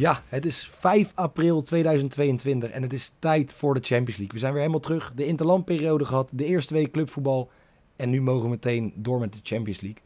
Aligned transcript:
Ja, 0.00 0.22
het 0.28 0.46
is 0.46 0.70
5 0.72 1.12
april 1.14 1.62
2022 1.62 2.70
en 2.70 2.82
het 2.82 2.92
is 2.92 3.12
tijd 3.18 3.52
voor 3.52 3.74
de 3.74 3.80
Champions 3.80 4.16
League. 4.16 4.32
We 4.32 4.38
zijn 4.38 4.52
weer 4.52 4.60
helemaal 4.60 4.82
terug. 4.82 5.12
De 5.14 5.26
interlandperiode 5.26 6.04
gehad, 6.04 6.28
de 6.32 6.44
eerste 6.44 6.74
week 6.74 6.90
clubvoetbal. 6.92 7.50
En 7.96 8.10
nu 8.10 8.22
mogen 8.22 8.42
we 8.42 8.48
meteen 8.48 8.92
door 8.96 9.20
met 9.20 9.32
de 9.32 9.38
Champions 9.42 9.80
League. 9.80 10.02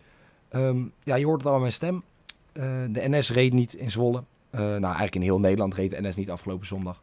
Ehm, 0.48 0.84
ja, 1.02 1.14
je 1.14 1.24
hoort 1.24 1.38
het 1.38 1.46
al 1.46 1.54
aan 1.54 1.60
mijn 1.60 1.72
stem. 1.72 2.02
Uh, 2.52 2.64
de 2.90 3.08
NS 3.08 3.30
reed 3.30 3.52
niet 3.52 3.74
in 3.74 3.90
Zwolle. 3.90 4.24
Uh, 4.50 4.60
nou, 4.60 4.82
eigenlijk 4.82 5.14
in 5.14 5.22
heel 5.22 5.40
Nederland 5.40 5.74
reed 5.74 5.90
de 5.90 6.02
NS 6.02 6.16
niet 6.16 6.30
afgelopen 6.30 6.66
zondag. 6.66 7.02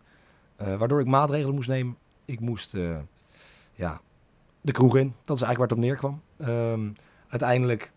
Uh, 0.61 0.77
waardoor 0.77 0.99
ik 0.99 1.07
maatregelen 1.07 1.55
moest 1.55 1.69
nemen. 1.69 1.97
Ik 2.25 2.39
moest 2.39 2.75
ja, 3.73 4.01
de 4.61 4.71
kroeg 4.71 4.97
in. 4.97 5.13
Dat 5.23 5.35
is 5.37 5.43
eigenlijk 5.43 5.57
waar 5.57 5.67
het 5.67 5.71
op 5.71 5.83
neerkwam. 5.83 6.21
Um, 6.49 6.95
uiteindelijk 7.27 7.91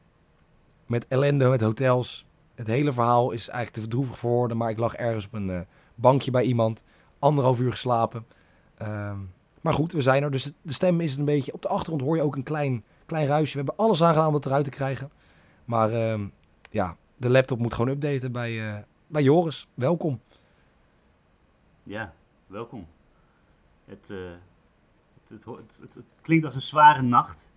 met 0.86 1.06
ellende, 1.08 1.48
met 1.48 1.60
hotels, 1.60 2.26
het 2.54 2.66
hele 2.66 2.92
verhaal 2.92 3.30
is 3.30 3.48
eigenlijk 3.48 3.72
te 3.72 3.80
verdroevig 3.80 4.18
voor 4.18 4.30
woorden. 4.30 4.56
Maar 4.56 4.70
ik 4.70 4.78
lag 4.78 4.94
ergens 4.94 5.26
op 5.26 5.32
een 5.32 5.48
uh, 5.48 5.60
bankje 5.94 6.30
bij 6.30 6.42
iemand. 6.42 6.84
Anderhalf 7.18 7.60
uur 7.60 7.70
geslapen. 7.70 8.26
Um, 8.82 9.32
maar 9.60 9.74
goed, 9.74 9.92
we 9.92 10.00
zijn 10.00 10.22
er. 10.22 10.30
Dus 10.30 10.52
de 10.62 10.72
stem 10.72 11.00
is 11.00 11.16
een 11.16 11.24
beetje... 11.24 11.52
Op 11.52 11.62
de 11.62 11.68
achtergrond 11.68 12.02
hoor 12.02 12.16
je 12.16 12.22
ook 12.22 12.36
een 12.36 12.42
klein, 12.42 12.84
klein 13.06 13.26
ruisje. 13.26 13.52
We 13.52 13.64
hebben 13.64 13.84
alles 13.84 14.02
aangedaan 14.02 14.28
om 14.28 14.34
het 14.34 14.46
eruit 14.46 14.64
te 14.64 14.70
krijgen. 14.70 15.10
Maar 15.64 16.10
um, 16.10 16.32
ja, 16.70 16.96
de 17.16 17.30
laptop 17.30 17.58
moet 17.58 17.74
gewoon 17.74 17.90
updaten 17.90 18.32
bij, 18.32 18.52
uh, 18.52 18.76
bij 19.06 19.22
Joris. 19.22 19.68
Welkom. 19.74 20.20
Ja, 21.82 22.12
welkom. 22.46 22.86
Het, 23.84 24.10
uh, 24.10 24.18
het, 25.28 25.44
het, 25.44 25.80
het, 25.94 26.04
klinkt 26.20 26.44
als 26.44 26.54
een 26.54 26.60
zware 26.60 27.02
nacht 27.02 27.48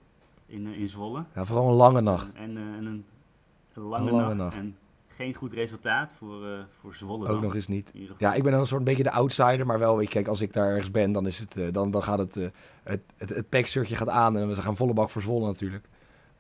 in, 0.46 0.68
in 0.68 0.90
Zwolle. 0.90 1.24
Ja, 1.36 1.46
vooral 1.46 1.70
een 1.70 1.76
lange 1.76 2.02
nacht. 2.02 2.34
En, 2.34 2.58
en 2.58 2.86
een, 2.86 3.06
een 3.74 3.84
lange, 3.84 4.10
een 4.10 4.16
lange 4.16 4.34
nacht. 4.34 4.38
nacht. 4.38 4.58
En 4.58 4.78
geen 5.18 5.34
goed 5.34 5.54
resultaat 5.54 6.14
voor, 6.18 6.46
uh, 6.46 6.60
voor 6.80 6.96
Zwolle. 6.96 7.28
Ook 7.28 7.42
nog 7.42 7.56
eens 7.56 7.68
niet. 7.68 7.92
Ja, 8.18 8.34
ik 8.34 8.44
ben 8.44 8.52
dan 8.52 8.62
een 8.62 8.68
soort 8.68 8.84
beetje 8.84 9.04
de 9.04 9.12
outsider, 9.12 9.66
maar 9.66 9.80
wel, 9.80 9.98
weet 9.98 10.06
je, 10.06 10.14
kijk, 10.14 10.28
als 10.28 10.42
ik 10.42 10.54
daar 10.54 10.70
ergens 10.70 10.92
ben, 10.92 11.12
dan, 11.12 11.28
is 11.28 11.40
het, 11.40 11.58
uh, 11.58 11.68
dan, 11.72 11.92
dan 11.92 12.04
gaat 12.04 12.18
het, 12.18 12.36
uh, 12.36 12.48
het, 12.84 13.02
het, 13.18 13.30
het 13.30 13.50
packshirtje 13.50 13.96
gaat 13.96 14.10
aan 14.10 14.38
en 14.38 14.48
we 14.48 14.56
gaan 14.56 14.76
volle 14.76 14.94
bak 14.94 15.10
voor 15.10 15.22
Zwolle 15.22 15.46
natuurlijk. 15.46 15.86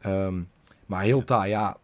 Um, 0.06 0.50
maar 0.86 1.02
heel 1.02 1.24
taai, 1.24 1.50
ja. 1.50 1.78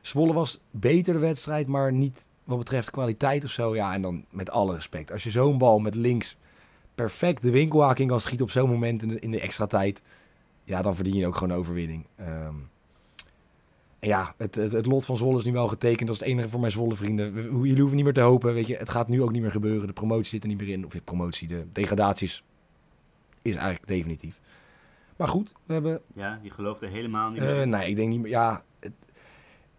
Zwolle 0.00 0.32
was 0.32 0.60
beter 0.70 1.12
de 1.12 1.18
wedstrijd, 1.18 1.66
maar 1.66 1.92
niet 1.92 2.28
wat 2.44 2.58
betreft 2.58 2.90
kwaliteit 2.90 3.44
of 3.44 3.50
zo. 3.50 3.74
Ja, 3.74 3.94
en 3.94 4.02
dan 4.02 4.24
met 4.30 4.50
alle 4.50 4.74
respect. 4.74 5.12
Als 5.12 5.22
je 5.22 5.30
zo'n 5.30 5.58
bal 5.58 5.78
met 5.78 5.94
links 5.94 6.36
perfect 6.94 7.42
de 7.42 7.50
winkelhaking 7.50 8.08
kan 8.10 8.20
schieten 8.20 8.46
op 8.46 8.52
zo'n 8.52 8.70
moment 8.70 9.02
in 9.02 9.08
de, 9.08 9.18
in 9.18 9.30
de 9.30 9.40
extra 9.40 9.66
tijd, 9.66 10.02
ja, 10.64 10.82
dan 10.82 10.94
verdien 10.94 11.16
je 11.16 11.26
ook 11.26 11.36
gewoon 11.36 11.58
overwinning. 11.58 12.06
Um, 12.20 12.26
en 12.26 12.68
ja, 14.00 14.34
het, 14.36 14.54
het, 14.54 14.72
het, 14.72 14.86
lot 14.86 15.04
van 15.04 15.16
Zwolle 15.16 15.38
is 15.38 15.44
nu 15.44 15.52
wel 15.52 15.68
getekend. 15.68 16.06
Dat 16.06 16.16
is 16.16 16.20
het 16.20 16.30
enige 16.30 16.48
voor 16.48 16.60
mijn 16.60 16.72
Zwolle 16.72 16.94
vrienden. 16.94 17.34
Jullie 17.34 17.78
hoeven 17.78 17.96
niet 17.96 18.04
meer 18.04 18.14
te 18.14 18.20
hopen. 18.20 18.54
Weet 18.54 18.66
je, 18.66 18.76
het 18.76 18.88
gaat 18.88 19.08
nu 19.08 19.22
ook 19.22 19.32
niet 19.32 19.42
meer 19.42 19.50
gebeuren. 19.50 19.86
De 19.86 19.92
promotie 19.92 20.24
zit 20.24 20.42
er 20.42 20.48
niet 20.48 20.60
meer 20.60 20.68
in. 20.68 20.86
Of 20.86 20.92
de 20.92 21.00
promotie, 21.00 21.48
de 21.48 21.66
degradaties 21.72 22.42
is 23.42 23.54
eigenlijk 23.54 23.86
definitief. 23.86 24.40
Maar 25.16 25.28
goed, 25.28 25.52
we 25.66 25.72
hebben... 25.72 26.00
Ja, 26.14 26.40
je 26.42 26.50
gelooft 26.50 26.82
er 26.82 26.88
helemaal 26.88 27.30
niet 27.30 27.40
meer 27.40 27.60
uh, 27.60 27.66
Nee, 27.66 27.88
ik 27.88 27.96
denk 27.96 28.10
niet 28.10 28.20
meer... 28.20 28.30
Ja, 28.30 28.62
het, 28.80 28.92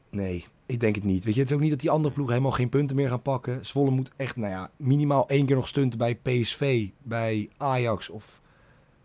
nee, 0.09 0.46
ik 0.66 0.80
denk 0.80 0.96
het 0.96 1.03
niet. 1.03 1.24
Weet 1.24 1.34
je, 1.34 1.40
het 1.40 1.50
is 1.50 1.56
ook 1.56 1.62
niet 1.62 1.69
dat 1.69 1.80
die 1.80 1.90
andere 1.90 2.13
ploegen 2.13 2.36
helemaal 2.36 2.57
geen 2.57 2.69
punten 2.69 2.96
meer 2.96 3.09
gaan 3.09 3.22
pakken. 3.22 3.66
Zwolle 3.66 3.91
moet 3.91 4.12
echt, 4.16 4.36
nou 4.36 4.51
ja, 4.51 4.72
minimaal 4.78 5.28
één 5.28 5.46
keer 5.46 5.56
nog 5.56 5.68
stunten 5.68 5.97
bij 5.97 6.16
PSV, 6.16 6.88
bij 7.01 7.50
Ajax 7.57 8.09
of... 8.09 8.41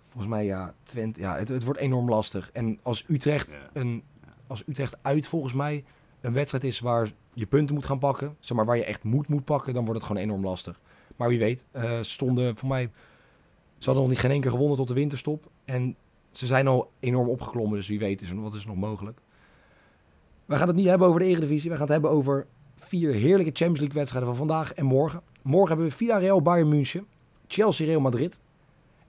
Volgens 0.02 0.34
mij, 0.34 0.44
ja, 0.44 0.74
Twente. 0.82 1.20
Ja, 1.20 1.36
het, 1.36 1.48
het 1.48 1.64
wordt 1.64 1.80
enorm 1.80 2.08
lastig. 2.08 2.50
En 2.52 2.78
als 2.82 3.04
Utrecht 3.08 3.52
ja. 3.52 3.80
een 3.80 4.02
als 4.54 4.68
Utrecht 4.68 4.98
uit 5.02 5.26
volgens 5.26 5.52
mij 5.52 5.84
een 6.20 6.32
wedstrijd 6.32 6.64
is 6.64 6.80
waar 6.80 7.12
je 7.32 7.46
punten 7.46 7.74
moet 7.74 7.84
gaan 7.84 7.98
pakken, 7.98 8.36
zeg 8.40 8.56
maar 8.56 8.66
waar 8.66 8.76
je 8.76 8.84
echt 8.84 9.02
moet 9.02 9.28
moet 9.28 9.44
pakken, 9.44 9.74
dan 9.74 9.84
wordt 9.84 10.00
het 10.00 10.08
gewoon 10.08 10.22
enorm 10.22 10.44
lastig. 10.44 10.80
Maar 11.16 11.28
wie 11.28 11.38
weet, 11.38 11.64
uh, 11.72 11.98
stonden 12.00 12.56
voor 12.56 12.68
mij, 12.68 12.90
ze 13.78 13.84
hadden 13.84 14.02
nog 14.02 14.12
niet 14.12 14.18
geen 14.20 14.40
keer 14.40 14.50
gewonnen 14.50 14.76
tot 14.76 14.88
de 14.88 14.94
winterstop. 14.94 15.50
En 15.64 15.96
ze 16.32 16.46
zijn 16.46 16.66
al 16.66 16.90
enorm 17.00 17.28
opgeklommen, 17.28 17.76
dus 17.76 17.88
wie 17.88 17.98
weet 17.98 18.22
is, 18.22 18.32
wat 18.32 18.54
is 18.54 18.66
nog 18.66 18.76
mogelijk. 18.76 19.18
We 20.44 20.56
gaan 20.56 20.68
het 20.68 20.76
niet 20.76 20.86
hebben 20.86 21.08
over 21.08 21.20
de 21.20 21.26
Eredivisie, 21.26 21.70
we 21.70 21.76
gaan 21.76 21.84
het 21.84 21.92
hebben 21.92 22.10
over 22.10 22.46
vier 22.76 23.12
heerlijke 23.12 23.52
Champions 23.52 23.78
League 23.78 23.98
wedstrijden 23.98 24.28
van 24.28 24.38
vandaag 24.46 24.74
en 24.74 24.84
morgen. 24.84 25.22
Morgen 25.42 25.68
hebben 25.68 25.86
we 25.86 25.92
Villarreal, 25.92 26.42
Bayern 26.42 26.68
München, 26.68 27.06
Chelsea, 27.46 27.86
Real 27.86 28.00
Madrid. 28.00 28.40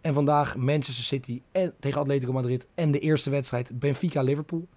En 0.02 0.14
vandaag 0.14 0.56
Manchester 0.58 1.04
City 1.04 1.42
en, 1.52 1.74
tegen 1.80 2.00
Atletico 2.00 2.32
Madrid 2.32 2.68
en 2.74 2.92
de 2.92 3.00
eerste 3.00 3.30
wedstrijd 3.30 3.80
Benfica, 3.80 4.22
Liverpool 4.22 4.68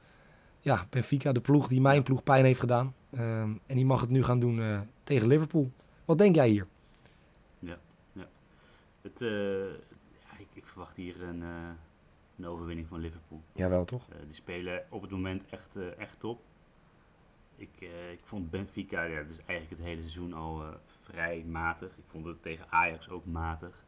ja, 0.60 0.86
Benfica, 0.90 1.32
de 1.32 1.40
ploeg 1.40 1.68
die 1.68 1.80
mijn 1.80 2.02
ploeg 2.02 2.22
pijn 2.22 2.44
heeft 2.44 2.60
gedaan. 2.60 2.94
Um, 3.12 3.60
en 3.66 3.76
die 3.76 3.86
mag 3.86 4.00
het 4.00 4.10
nu 4.10 4.22
gaan 4.22 4.40
doen 4.40 4.58
uh, 4.58 4.80
tegen 5.04 5.28
Liverpool. 5.28 5.72
Wat 6.04 6.18
denk 6.18 6.34
jij 6.34 6.48
hier? 6.48 6.66
Ja, 7.58 7.78
ja. 8.12 8.28
Het, 9.02 9.20
uh, 9.20 9.30
ja 10.10 10.38
ik, 10.38 10.46
ik, 10.52 10.66
verwacht 10.66 10.96
hier 10.96 11.22
een, 11.22 11.40
uh, 11.40 11.68
een, 12.36 12.46
overwinning 12.46 12.88
van 12.88 13.00
Liverpool. 13.00 13.42
Jawel, 13.52 13.84
toch? 13.84 14.04
die 14.24 14.34
spelen 14.34 14.84
op 14.88 15.02
het 15.02 15.10
moment 15.10 15.44
echt, 15.50 15.76
echt 15.98 16.20
top. 16.20 16.40
Ik, 17.56 17.80
ik 18.12 18.20
vond 18.22 18.50
Benfica, 18.50 19.02
ja, 19.02 19.16
het 19.16 19.30
is 19.30 19.40
eigenlijk 19.44 19.70
het 19.70 19.88
hele 19.88 20.00
seizoen 20.00 20.32
al 20.32 20.62
vrij 21.00 21.44
matig. 21.46 21.88
Ik 21.96 22.04
vond 22.06 22.26
het 22.26 22.42
tegen 22.42 22.66
Ajax 22.70 23.08
ook 23.08 23.26
matig 23.26 23.84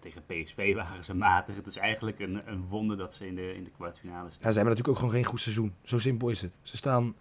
tegen 0.00 0.24
PSV 0.26 0.74
waren 0.74 1.04
ze 1.04 1.14
matig. 1.14 1.56
Het 1.56 1.66
is 1.66 1.76
eigenlijk 1.76 2.18
een, 2.18 2.42
een 2.44 2.66
wonder 2.68 2.96
dat 2.96 3.14
ze 3.14 3.26
in 3.26 3.34
de, 3.34 3.54
in 3.54 3.64
de 3.64 3.70
kwartfinale 3.70 4.30
staan. 4.30 4.42
Ja, 4.42 4.50
ze 4.50 4.58
hebben 4.58 4.64
natuurlijk 4.64 4.88
ook 4.88 4.96
gewoon 4.96 5.12
geen 5.12 5.24
goed 5.24 5.40
seizoen. 5.40 5.74
Zo 5.82 5.98
simpel 5.98 6.28
is 6.28 6.40
het. 6.40 6.58
Ze 6.62 6.76
staan 6.76 7.14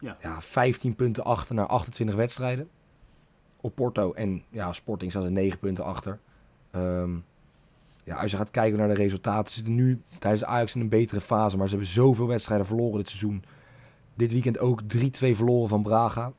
ja. 0.00 0.16
Ja, 0.20 0.42
15 0.42 0.96
punten 0.96 1.24
achter 1.24 1.54
naar 1.54 1.66
28 1.66 2.16
wedstrijden. 2.16 2.68
Op 3.56 3.74
Porto 3.74 4.12
en 4.12 4.42
ja, 4.50 4.72
Sporting 4.72 5.10
staan 5.10 5.22
ze 5.22 5.30
9 5.30 5.58
punten 5.58 5.84
achter. 5.84 6.18
Um, 6.74 7.24
ja, 8.04 8.16
als 8.16 8.30
je 8.30 8.36
gaat 8.36 8.50
kijken 8.50 8.78
naar 8.78 8.88
de 8.88 8.94
resultaten, 8.94 9.48
ze 9.48 9.54
zitten 9.54 9.74
nu 9.74 10.02
tijdens 10.18 10.44
Ajax 10.44 10.74
in 10.74 10.80
een 10.80 10.88
betere 10.88 11.20
fase. 11.20 11.56
Maar 11.56 11.68
ze 11.68 11.74
hebben 11.74 11.92
zoveel 11.92 12.26
wedstrijden 12.26 12.66
verloren 12.66 12.98
dit 12.98 13.08
seizoen. 13.08 13.44
Dit 14.14 14.32
weekend 14.32 14.58
ook 14.58 14.82
3-2 14.82 14.86
verloren 15.10 15.68
van 15.68 15.82
Braga 15.82 16.32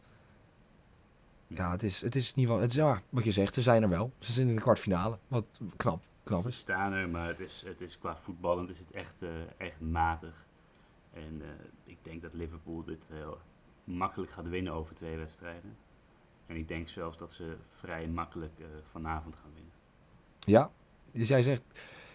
ja, 1.53 1.71
het 1.71 1.83
is, 1.83 2.01
het 2.01 2.15
is 2.15 2.35
niet 2.35 2.47
wel. 2.47 2.59
Het 2.59 2.69
is 2.69 2.75
ja, 2.75 3.01
wat 3.09 3.23
je 3.23 3.31
zegt, 3.31 3.53
ze 3.53 3.61
zijn 3.61 3.83
er 3.83 3.89
wel. 3.89 4.11
Ze 4.19 4.31
zitten 4.31 4.49
in 4.49 4.55
de 4.55 4.61
kwartfinale. 4.61 5.17
Wat 5.27 5.45
knap, 5.77 6.03
knap 6.23 6.47
is. 6.47 6.55
Ze 6.55 6.61
staan 6.61 6.93
er, 6.93 7.09
maar 7.09 7.27
het 7.27 7.39
is, 7.39 7.63
het 7.65 7.81
is 7.81 7.97
qua 7.97 8.17
voetballend 8.17 8.69
is 8.69 8.79
het 8.79 8.91
echt, 8.91 9.13
uh, 9.19 9.29
echt 9.57 9.79
matig. 9.79 10.45
En 11.13 11.41
uh, 11.41 11.47
ik 11.83 11.97
denk 12.01 12.21
dat 12.21 12.33
Liverpool 12.33 12.83
dit 12.83 13.07
heel 13.11 13.37
makkelijk 13.83 14.31
gaat 14.31 14.49
winnen 14.49 14.73
over 14.73 14.95
twee 14.95 15.17
wedstrijden. 15.17 15.77
En 16.45 16.55
ik 16.55 16.67
denk 16.67 16.89
zelfs 16.89 17.17
dat 17.17 17.31
ze 17.31 17.55
vrij 17.79 18.07
makkelijk 18.07 18.59
uh, 18.59 18.65
vanavond 18.91 19.35
gaan 19.35 19.51
winnen. 19.53 19.71
Ja, 20.39 20.71
dus 21.11 21.27
jij 21.27 21.41
zegt, 21.41 21.61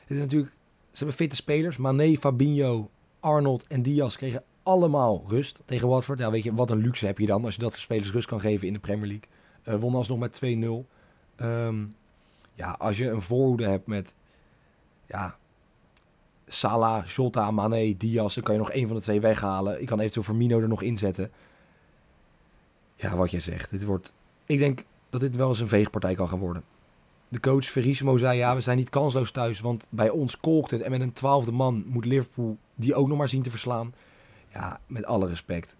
het 0.00 0.10
is 0.10 0.18
natuurlijk, 0.18 0.52
ze 0.90 0.98
hebben 0.98 1.16
fitte 1.16 1.36
spelers. 1.36 1.76
Mané, 1.76 2.14
Fabinho, 2.14 2.90
Arnold 3.20 3.66
en 3.66 3.82
Diaz 3.82 4.16
kregen 4.16 4.44
allemaal 4.62 5.24
rust 5.28 5.62
tegen 5.64 5.88
Watford. 5.88 6.18
Ja, 6.18 6.30
weet 6.30 6.42
je, 6.42 6.54
wat 6.54 6.70
een 6.70 6.78
luxe 6.78 7.06
heb 7.06 7.18
je 7.18 7.26
dan 7.26 7.44
als 7.44 7.54
je 7.54 7.60
dat 7.60 7.72
de 7.72 7.78
spelers 7.78 8.12
rust 8.12 8.28
kan 8.28 8.40
geven 8.40 8.66
in 8.66 8.72
de 8.72 8.78
Premier 8.78 9.06
League. 9.06 9.28
Uh, 9.68 9.74
won 9.74 9.94
alsnog 9.94 10.18
met 10.18 10.40
2-0. 10.44 10.46
Um, 10.46 10.86
ehm, 11.36 11.84
ja, 12.54 12.70
als 12.78 12.98
je 12.98 13.10
een 13.10 13.22
voorhoede 13.22 13.66
hebt 13.66 13.86
met 13.86 14.14
ja, 15.06 15.36
Salah, 16.46 17.06
Jota, 17.06 17.50
Mane, 17.50 17.96
Diaz, 17.96 18.34
dan 18.34 18.44
kan 18.44 18.54
je 18.54 18.60
nog 18.60 18.70
één 18.70 18.86
van 18.86 18.96
de 18.96 19.02
twee 19.02 19.20
weghalen. 19.20 19.80
Ik 19.80 19.86
kan 19.86 19.98
eventueel 19.98 20.24
Firmino 20.24 20.60
er 20.60 20.68
nog 20.68 20.82
inzetten. 20.82 21.30
Ja, 22.96 23.16
wat 23.16 23.30
je 23.30 23.40
zegt. 23.40 23.70
Dit 23.70 23.84
wordt, 23.84 24.12
ik 24.46 24.58
denk 24.58 24.84
dat 25.10 25.20
dit 25.20 25.36
wel 25.36 25.48
eens 25.48 25.60
een 25.60 25.68
veegpartij 25.68 26.14
kan 26.14 26.28
gaan 26.28 26.38
worden. 26.38 26.62
De 27.28 27.40
coach 27.40 27.64
Verissimo 27.64 28.16
zei, 28.16 28.38
ja, 28.38 28.54
we 28.54 28.60
zijn 28.60 28.76
niet 28.76 28.88
kansloos 28.88 29.30
thuis, 29.30 29.60
want 29.60 29.86
bij 29.88 30.10
ons 30.10 30.40
kolkt 30.40 30.70
het. 30.70 30.80
En 30.80 30.90
met 30.90 31.00
een 31.00 31.12
twaalfde 31.12 31.52
man 31.52 31.84
moet 31.86 32.04
Liverpool 32.04 32.56
die 32.74 32.94
ook 32.94 33.08
nog 33.08 33.18
maar 33.18 33.28
zien 33.28 33.42
te 33.42 33.50
verslaan. 33.50 33.94
Ja, 34.52 34.80
met 34.86 35.04
alle 35.04 35.28
respect. 35.28 35.76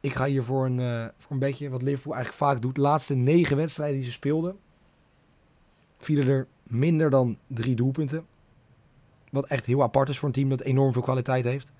Ik 0.00 0.14
ga 0.14 0.24
hier 0.24 0.44
voor 0.44 0.66
een, 0.66 0.80
eh, 0.80 1.06
voor 1.16 1.32
een 1.32 1.38
beetje 1.38 1.68
wat 1.68 1.82
Liverpool 1.82 2.14
eigenlijk 2.14 2.44
vaak 2.44 2.62
doet. 2.62 2.74
De 2.74 2.80
laatste 2.80 3.14
negen 3.14 3.56
wedstrijden 3.56 3.96
die 3.96 4.06
ze 4.06 4.12
speelden, 4.12 4.56
vielen 5.98 6.28
er 6.28 6.46
minder 6.62 7.10
dan 7.10 7.38
drie 7.46 7.74
doelpunten. 7.74 8.26
Wat 9.30 9.46
echt 9.46 9.66
heel 9.66 9.82
apart 9.82 10.08
is 10.08 10.18
voor 10.18 10.28
een 10.28 10.34
team 10.34 10.48
dat 10.48 10.60
enorm 10.60 10.92
veel 10.92 11.02
kwaliteit 11.02 11.44
heeft. 11.44 11.72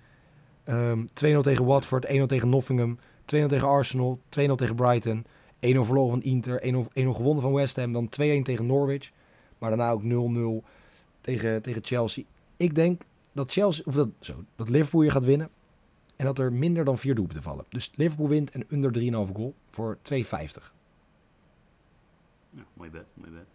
Ehm 0.64 1.04
2-0 1.12 1.42
tegen 1.42 1.64
Watford, 1.64 2.06
1-0 2.08 2.26
tegen 2.26 2.48
Nottingham, 2.48 2.98
2-0 3.24 3.48
tegen 3.48 3.68
Arsenal, 3.68 4.20
2-0 4.28 4.54
tegen 4.54 4.74
Brighton, 4.74 5.24
1-0 5.60 5.84
verloren 5.84 6.10
van 6.10 6.22
Inter, 6.22 6.62
1-0 6.62 6.88
1-0 6.92 7.14
gewonnen 7.14 7.42
van 7.42 7.52
West 7.52 7.76
Ham, 7.76 7.92
dan 7.92 8.08
2-1 8.08 8.42
tegen 8.42 8.66
Norwich, 8.66 9.10
maar 9.58 9.70
daarna 9.70 9.90
ook 9.90 10.02
0-0 10.02 10.64
tegen, 11.20 11.62
tegen 11.62 11.84
Chelsea. 11.84 12.24
Ik 12.56 12.74
denk 12.74 13.02
dat 13.32 13.52
Chelsea, 13.52 13.84
of 13.86 13.94
dat, 13.94 14.08
zo, 14.20 14.44
dat 14.56 14.68
Liverpool 14.68 15.00
hier 15.00 15.12
gaat 15.12 15.24
winnen 15.24 15.50
en 16.18 16.24
dat 16.24 16.38
er 16.38 16.52
minder 16.52 16.84
dan 16.84 16.98
vier 16.98 17.14
doelpunten 17.14 17.42
vallen. 17.42 17.64
Dus 17.68 17.92
Liverpool 17.94 18.28
wint 18.28 18.50
en 18.50 18.66
onder 18.70 19.26
3,5 19.28 19.32
goal 19.34 19.54
voor 19.70 19.98
2,50. 20.12 20.18
Ja, 22.50 22.64
mooi 22.74 22.90
bed, 22.90 23.06
mooi 23.14 23.30
bed. 23.30 23.46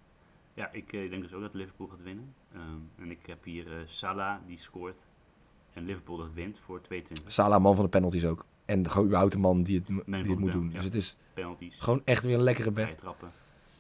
Ja, 0.54 0.72
ik 0.72 0.94
eh, 0.94 1.10
denk 1.10 1.22
dus 1.22 1.34
ook 1.34 1.42
dat 1.42 1.54
Liverpool 1.54 1.88
gaat 1.88 2.04
winnen. 2.04 2.34
Ehm, 2.54 2.62
en 2.96 3.12
ik 3.12 3.20
heb 3.26 3.44
hier 3.44 3.68
eh, 3.68 3.78
Salah 3.88 4.38
die 4.48 4.58
scoort. 4.58 5.06
En 5.74 5.86
Liverpool 5.86 6.18
dat 6.18 6.34
wint 6.34 6.60
voor 6.66 6.82
22 6.82 7.32
Salah, 7.32 7.62
man 7.62 7.76
van 7.76 7.84
de 7.84 7.90
penalties 7.90 8.26
ook. 8.26 8.46
En 8.66 8.90
gewoon 8.90 9.06
überhaupt 9.06 9.32
de 9.34 9.40
man 9.40 9.64
die 9.64 9.78
het, 9.78 9.88
die 10.26 10.38
moet 10.38 10.52
doen. 10.52 10.68
ja. 10.68 10.74
Dus 10.74 10.84
het 10.84 10.96
is 10.96 11.16
penalties. 11.34 11.76
gewoon 11.80 12.02
echt 12.06 12.24
weer 12.24 12.36
een 12.36 12.44
lekkere 12.44 12.72
bed. 12.72 13.04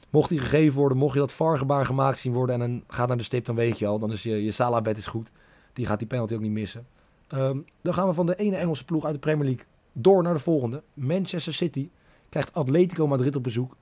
Mocht 0.09 0.30
die 0.30 0.39
gegeven 0.39 0.80
worden, 0.80 0.97
mocht 0.97 1.13
je 1.13 1.19
dat 1.19 1.33
VAR-gebaar 1.33 1.85
gemaakt 1.85 2.18
zien 2.18 2.33
worden 2.33 2.62
en 2.62 2.71
dan 2.71 2.83
gaat 2.88 3.07
naar 3.07 3.18
de 3.18 3.24
stip, 3.24 3.45
dan 3.45 3.56
weet 3.56 3.80
je 3.80 3.88
al. 3.88 4.00
Dan 4.00 4.12
is 4.12 4.24
je, 4.24 4.44
je 4.44 4.51
Salah-bed 4.51 4.97
is 4.97 5.07
goed. 5.07 5.31
Die 5.74 5.85
gaat 5.85 6.00
die 6.00 6.07
penalty 6.07 6.33
ook 6.33 6.41
niet 6.41 6.51
missen. 6.51 6.88
Ehm, 7.27 7.59
dan 7.81 7.93
gaan 7.93 8.07
we 8.07 8.13
van 8.13 8.25
de 8.25 8.35
ene 8.35 8.55
Engelse 8.55 8.85
ploeg 8.85 9.05
uit 9.05 9.13
de 9.13 9.19
Premier 9.19 9.45
League 9.45 9.65
door 9.91 10.23
naar 10.23 10.33
de 10.33 10.39
volgende. 10.39 10.83
Manchester 10.93 11.53
City 11.53 11.89
krijgt 12.29 12.53
Atletico 12.53 13.07
Madrid 13.07 13.35
op 13.35 13.43
bezoek. 13.43 13.77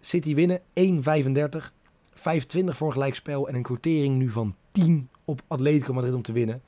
City 0.00 0.34
winnen 0.34 0.60
1,35. 0.72 1.72
5,20 2.14 2.76
voor 2.76 2.86
een 2.86 2.92
gelijkspel 2.92 3.48
en 3.48 3.54
een 3.54 3.62
quotering 3.62 4.16
nu 4.16 4.30
van 4.30 4.54
10 4.70 5.08
op 5.24 5.42
Atletico 5.46 5.92
Madrid 5.92 6.14
om 6.14 6.22
te 6.22 6.32
winnen. 6.32 6.62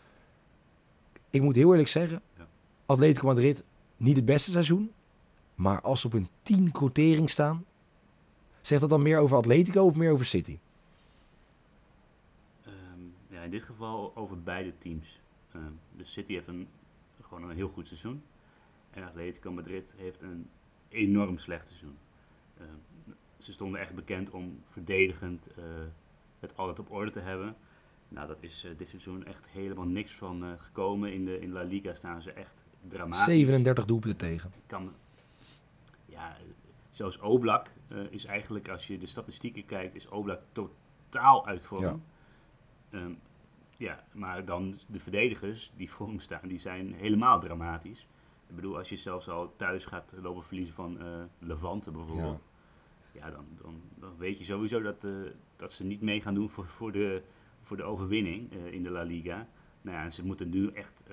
Ik 1.30 1.42
moet 1.42 1.54
heel 1.54 1.70
eerlijk 1.70 1.88
zeggen. 1.88 2.22
Atletico 2.86 3.26
Madrid 3.26 3.64
niet 3.96 4.16
het 4.16 4.24
beste 4.24 4.50
seizoen. 4.50 4.92
Maar 5.54 5.80
als 5.80 6.00
ze 6.00 6.06
op 6.06 6.12
een 6.12 6.28
10 6.42 6.70
quotering 6.70 7.30
staan, 7.30 7.64
Zegt 8.60 8.80
dat 8.80 8.90
dan 8.90 9.02
meer 9.02 9.18
over 9.18 9.36
Atletico 9.36 9.84
of 9.84 9.96
meer 9.96 10.12
over 10.12 10.26
City? 10.26 10.58
Ehm, 12.64 12.72
ja, 13.28 13.42
in 13.42 13.50
dit 13.50 13.62
geval 13.62 14.12
over 14.14 14.42
beide 14.42 14.72
teams. 14.78 15.20
Ehm, 15.52 15.72
dus 15.96 16.12
City 16.12 16.32
heeft 16.32 16.48
een, 16.48 16.68
gewoon 17.22 17.50
een 17.50 17.56
heel 17.56 17.68
goed 17.68 17.86
seizoen. 17.86 18.22
En 18.90 19.02
Atletico 19.02 19.52
Madrid 19.52 19.92
heeft 19.96 20.22
een 20.22 20.48
enorm 20.88 21.38
slecht 21.38 21.66
seizoen. 21.66 21.96
Ehm, 22.58 23.14
ze 23.38 23.52
stonden 23.52 23.80
echt 23.80 23.94
bekend 23.94 24.30
om 24.30 24.62
verdedigend 24.68 25.48
eh, 25.56 25.64
het 26.40 26.56
altijd 26.56 26.78
op 26.78 26.90
orde 26.90 27.10
te 27.10 27.20
hebben. 27.20 27.56
Nou, 28.08 28.28
dat 28.28 28.36
is 28.40 28.64
eh, 28.64 28.70
dit 28.76 28.88
seizoen 28.88 29.26
echt 29.26 29.48
helemaal 29.48 29.86
niks 29.86 30.12
van 30.12 30.44
eh, 30.44 30.50
gekomen. 30.56 31.12
In 31.12 31.24
de 31.24 31.40
in 31.40 31.52
La 31.52 31.62
Liga 31.62 31.94
staan 31.94 32.22
ze 32.22 32.32
echt 32.32 32.54
dramatisch. 32.88 33.24
37 33.24 33.84
doelpunten 33.84 34.28
tegen. 34.28 34.52
Kan, 34.66 34.92
ja, 36.06 36.36
zelfs 36.90 37.18
Oblak 37.18 37.66
is 38.10 38.24
eigenlijk, 38.24 38.68
als 38.68 38.86
je 38.86 38.98
de 38.98 39.06
statistieken 39.06 39.64
kijkt, 39.66 39.94
is 39.94 40.08
Oblak 40.08 40.40
totaal 40.52 41.46
uit 41.46 41.64
vorm. 41.64 41.82
Ja. 41.82 41.98
Ehm, 42.90 43.12
ja, 43.80 44.04
maar 44.12 44.44
dan 44.44 44.78
de 44.86 45.00
verdedigers 45.00 45.72
die 45.76 45.90
voor 45.92 46.06
hem 46.06 46.20
staan, 46.20 46.48
die 46.48 46.58
zijn 46.58 46.94
helemaal 46.94 47.40
dramatisch. 47.40 48.06
Ik 48.46 48.54
bedoel, 48.54 48.76
als 48.76 48.88
je 48.88 48.96
zelfs 48.96 49.28
al 49.28 49.56
thuis 49.56 49.84
gaat 49.84 50.14
lopen 50.22 50.42
verliezen 50.42 50.74
van 50.74 51.00
eh, 51.00 51.22
Levante 51.38 51.90
bijvoorbeeld. 51.90 52.42
Ja, 53.12 53.30
dan, 53.30 53.44
dan, 53.62 53.80
dan 53.94 54.16
weet 54.18 54.38
je 54.38 54.44
sowieso 54.44 54.82
dat, 54.82 55.04
eh, 55.04 55.12
dat 55.56 55.72
ze 55.72 55.84
niet 55.84 56.00
mee 56.00 56.20
gaan 56.20 56.34
doen 56.34 56.50
voor, 56.50 56.66
voor, 56.66 56.92
de, 56.92 57.22
voor 57.62 57.76
de 57.76 57.82
overwinning 57.82 58.52
eh, 58.52 58.72
in 58.72 58.82
de 58.82 58.90
La 58.90 59.02
Liga. 59.02 59.46
Nou 59.82 59.96
ja, 59.96 60.10
ze 60.10 60.24
moeten 60.24 60.50
nu 60.50 60.68
echt 60.68 61.04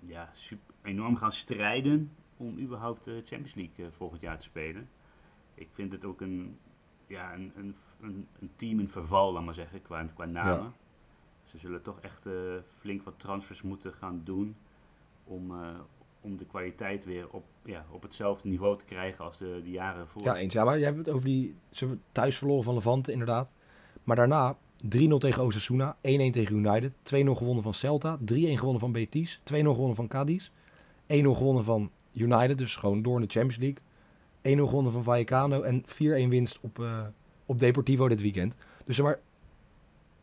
ja, 0.00 0.30
super, 0.32 0.74
enorm 0.82 1.16
gaan 1.16 1.32
strijden 1.32 2.12
om 2.36 2.58
überhaupt 2.58 3.04
de 3.04 3.22
Champions 3.24 3.54
League 3.54 3.90
volgend 3.90 4.20
jaar 4.20 4.38
te 4.38 4.44
spelen. 4.44 4.88
Ik 5.54 5.68
vind 5.72 5.92
het 5.92 6.04
ook 6.04 6.20
een, 6.20 6.58
ja, 7.06 7.34
een, 7.34 7.52
een, 7.56 7.74
een, 8.00 8.28
een 8.40 8.50
team 8.56 8.80
in 8.80 8.88
verval, 8.88 9.32
laat 9.32 9.44
maar 9.44 9.54
zeggen, 9.54 9.82
qua, 9.82 10.04
qua 10.14 10.24
namen. 10.24 10.64
Ja. 10.64 10.72
Ze 11.46 11.58
zullen 11.58 11.82
toch 11.82 12.00
echt 12.00 12.26
eh, 12.26 12.32
flink 12.78 13.02
wat 13.02 13.14
transfers 13.16 13.62
moeten 13.62 13.92
gaan 13.92 14.20
doen 14.24 14.56
om, 15.24 15.50
eh, 15.50 15.68
om 16.20 16.36
de 16.36 16.44
kwaliteit 16.44 17.04
weer 17.04 17.28
op, 17.30 17.44
ja, 17.64 17.86
op 17.90 18.02
hetzelfde 18.02 18.48
niveau 18.48 18.78
te 18.78 18.84
krijgen 18.84 19.24
als 19.24 19.38
de, 19.38 19.60
de 19.64 19.70
jaren 19.70 20.08
voor. 20.08 20.22
Ja, 20.22 20.36
eens. 20.36 20.52
Ja, 20.52 20.64
maar 20.64 20.76
jij 20.78 20.86
hebt 20.86 20.98
het 20.98 21.08
over 21.08 21.24
die 21.24 21.54
ze 21.70 21.98
thuis 22.12 22.38
verloren 22.38 22.64
van 22.64 22.74
Levante, 22.74 23.12
inderdaad. 23.12 23.50
Maar 24.04 24.16
daarna 24.16 24.56
3-0 24.78 25.18
tegen 25.18 25.42
Osasuna, 25.42 25.96
1-1 25.96 25.98
tegen 26.00 26.56
United, 26.56 26.92
2-0 27.02 27.36
gewonnen 27.36 27.62
van 27.62 27.74
Celta, 27.74 28.18
3-1 28.18 28.22
gewonnen 28.58 28.80
van 28.80 28.92
Betis, 28.92 29.40
2-0 29.44 29.44
gewonnen 29.50 29.96
van 29.96 30.08
Cadiz, 30.08 30.50
1-0 30.50 30.52
gewonnen 31.06 31.64
van 31.64 31.90
United, 32.12 32.58
dus 32.58 32.76
gewoon 32.76 33.02
door 33.02 33.14
in 33.14 33.26
de 33.26 33.32
Champions 33.32 33.56
League. 33.56 33.84
1-0 34.42 34.68
gewonnen 34.68 34.92
van 34.92 35.02
Vallecano 35.02 35.62
en 35.62 35.84
4-1 35.84 36.28
winst 36.28 36.58
op, 36.60 36.78
eh, 36.78 37.06
op 37.46 37.58
Deportivo 37.58 38.08
dit 38.08 38.20
weekend. 38.20 38.56
Dus 38.84 39.00
maar, 39.00 39.20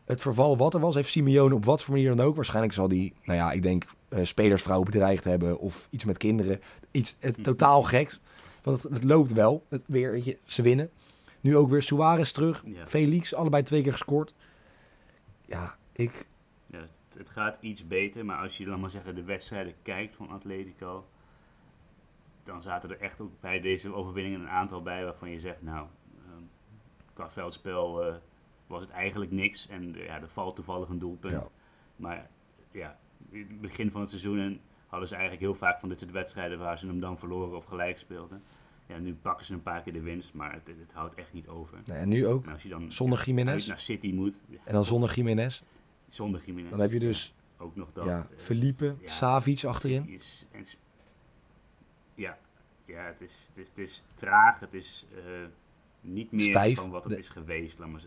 het 0.04 0.20
verval 0.20 0.56
wat 0.56 0.74
er 0.74 0.80
was, 0.80 0.94
heeft 0.94 1.08
Simeone 1.08 1.54
op 1.54 1.64
wat 1.64 1.82
voor 1.82 1.94
manier 1.94 2.16
dan 2.16 2.26
ook. 2.26 2.34
Waarschijnlijk 2.34 2.74
zal 2.74 2.88
die, 2.88 3.14
nou 3.24 3.38
ja, 3.38 3.52
ik 3.52 3.62
denk 3.62 3.84
eh 4.08 4.24
spelersvrouwen 4.24 4.90
bedreigd 4.90 5.24
hebben 5.24 5.58
of 5.58 5.86
iets 5.90 6.04
met 6.04 6.16
kinderen. 6.16 6.60
Iets 6.90 7.16
het, 7.18 7.36
Hm. 7.36 7.42
totaal 7.42 7.82
geks. 7.82 8.20
Want 8.62 8.82
het, 8.82 8.92
het 8.92 9.04
loopt 9.04 9.32
wel. 9.32 9.64
Het, 9.68 9.82
weer, 9.86 10.10
weet 10.12 10.24
je, 10.24 10.38
ze 10.44 10.62
winnen. 10.62 10.90
Nu 11.40 11.56
ook 11.56 11.68
weer 11.68 11.82
Suarez 11.82 12.30
terug. 12.30 12.62
Ja. 12.66 12.86
Felix, 12.86 13.34
allebei 13.34 13.62
twee 13.62 13.82
keer 13.82 13.92
gescoord. 13.92 14.34
Ja, 15.46 15.76
ik... 15.92 16.26
Ja, 16.66 16.78
het, 16.78 17.18
het 17.18 17.30
gaat 17.30 17.58
iets 17.60 17.86
beter, 17.86 18.24
maar 18.24 18.38
als 18.38 18.56
je 18.56 18.64
dan 18.64 18.80
maar 18.80 18.90
zeggen 18.90 19.14
de 19.14 19.22
wedstrijden 19.24 19.74
kijkt 19.82 20.14
van 20.16 20.30
Atletico, 20.30 21.04
dan 22.44 22.62
zaten 22.62 22.90
er 22.90 23.00
echt 23.00 23.20
ook 23.20 23.40
bij 23.40 23.60
deze 23.60 23.94
overwinningen 23.94 24.40
een 24.40 24.48
aantal 24.48 24.82
bij 24.82 25.04
waarvan 25.04 25.30
je 25.30 25.40
zegt, 25.40 25.62
nou, 25.62 25.86
ehm, 26.16 26.42
qua 27.12 27.30
veldspel 27.30 28.04
eh, 28.04 28.14
was 28.66 28.80
het 28.82 28.90
eigenlijk 28.90 29.30
niks 29.30 29.68
en 29.68 29.94
eh, 29.94 30.04
ja, 30.04 30.20
er 30.20 30.28
valt 30.28 30.54
toevallig 30.56 30.88
een 30.88 30.98
doelpunt. 30.98 31.42
Ja. 31.42 31.48
Maar 31.96 32.30
ja, 32.70 32.98
in 33.30 33.46
het 33.48 33.60
begin 33.60 33.90
van 33.90 34.00
het 34.00 34.10
seizoen 34.10 34.38
en 34.38 34.60
hadden 34.86 35.08
ze 35.08 35.14
eigenlijk 35.14 35.44
heel 35.44 35.54
vaak 35.54 35.80
van 35.80 35.88
dit 35.88 35.98
soort 35.98 36.10
wedstrijden 36.10 36.58
waar 36.58 36.78
ze 36.78 36.86
hem 36.86 37.00
dan 37.00 37.18
verloren 37.18 37.56
of 37.56 37.64
gelijk 37.64 37.98
speelden. 37.98 38.42
Ja, 38.86 38.98
nu 38.98 39.14
pakken 39.14 39.46
ze 39.46 39.52
een 39.52 39.62
paar 39.62 39.82
keer 39.82 39.92
de 39.92 40.00
winst, 40.00 40.34
maar 40.34 40.52
het, 40.52 40.66
het 40.66 40.92
houdt 40.92 41.14
echt 41.14 41.32
niet 41.32 41.48
over. 41.48 41.78
Nou, 41.84 42.00
en 42.00 42.08
nu 42.08 42.26
ook 42.26 42.44
En 42.46 42.52
als 42.52 42.62
je 42.62 42.68
dan 42.68 42.92
zonder 42.92 43.24
Jiménez. 43.24 43.66
naar 43.66 43.80
City 43.80 44.12
moet, 44.12 44.42
ja, 44.48 44.58
En 44.64 44.72
dan 44.72 44.84
zonder 44.84 45.14
Jiménez. 45.14 45.62
zonder 46.08 46.42
Jiménez. 46.46 46.70
Dan 46.70 46.80
heb 46.80 46.92
je 46.92 46.98
dus 46.98 47.34
ook 47.58 47.76
nog 47.76 47.92
dat. 47.92 48.04
ja, 48.04 48.18
eh, 48.18 48.38
Felipe, 48.38 48.94
ja, 49.00 49.08
Savic 49.08 49.64
achterin. 49.64 50.08
Is, 50.08 50.46
en, 50.52 50.64
ja, 52.14 52.38
ja 52.84 53.02
het, 53.04 53.20
is, 53.20 53.50
het, 53.54 53.58
is, 53.62 53.68
het 53.68 53.78
is 53.78 54.04
traag. 54.14 54.60
Het 54.60 54.74
is 54.74 55.06
eh, 55.16 55.22
niet 56.00 56.32
meer 56.32 56.44
Stijf. 56.44 56.76
van 56.78 56.90
wat 56.90 57.04
het 57.04 57.12
De- 57.12 57.18
is 57.18 57.28
geweest. 57.28 57.78
Laat 57.78 57.88
maar. 57.88 58.02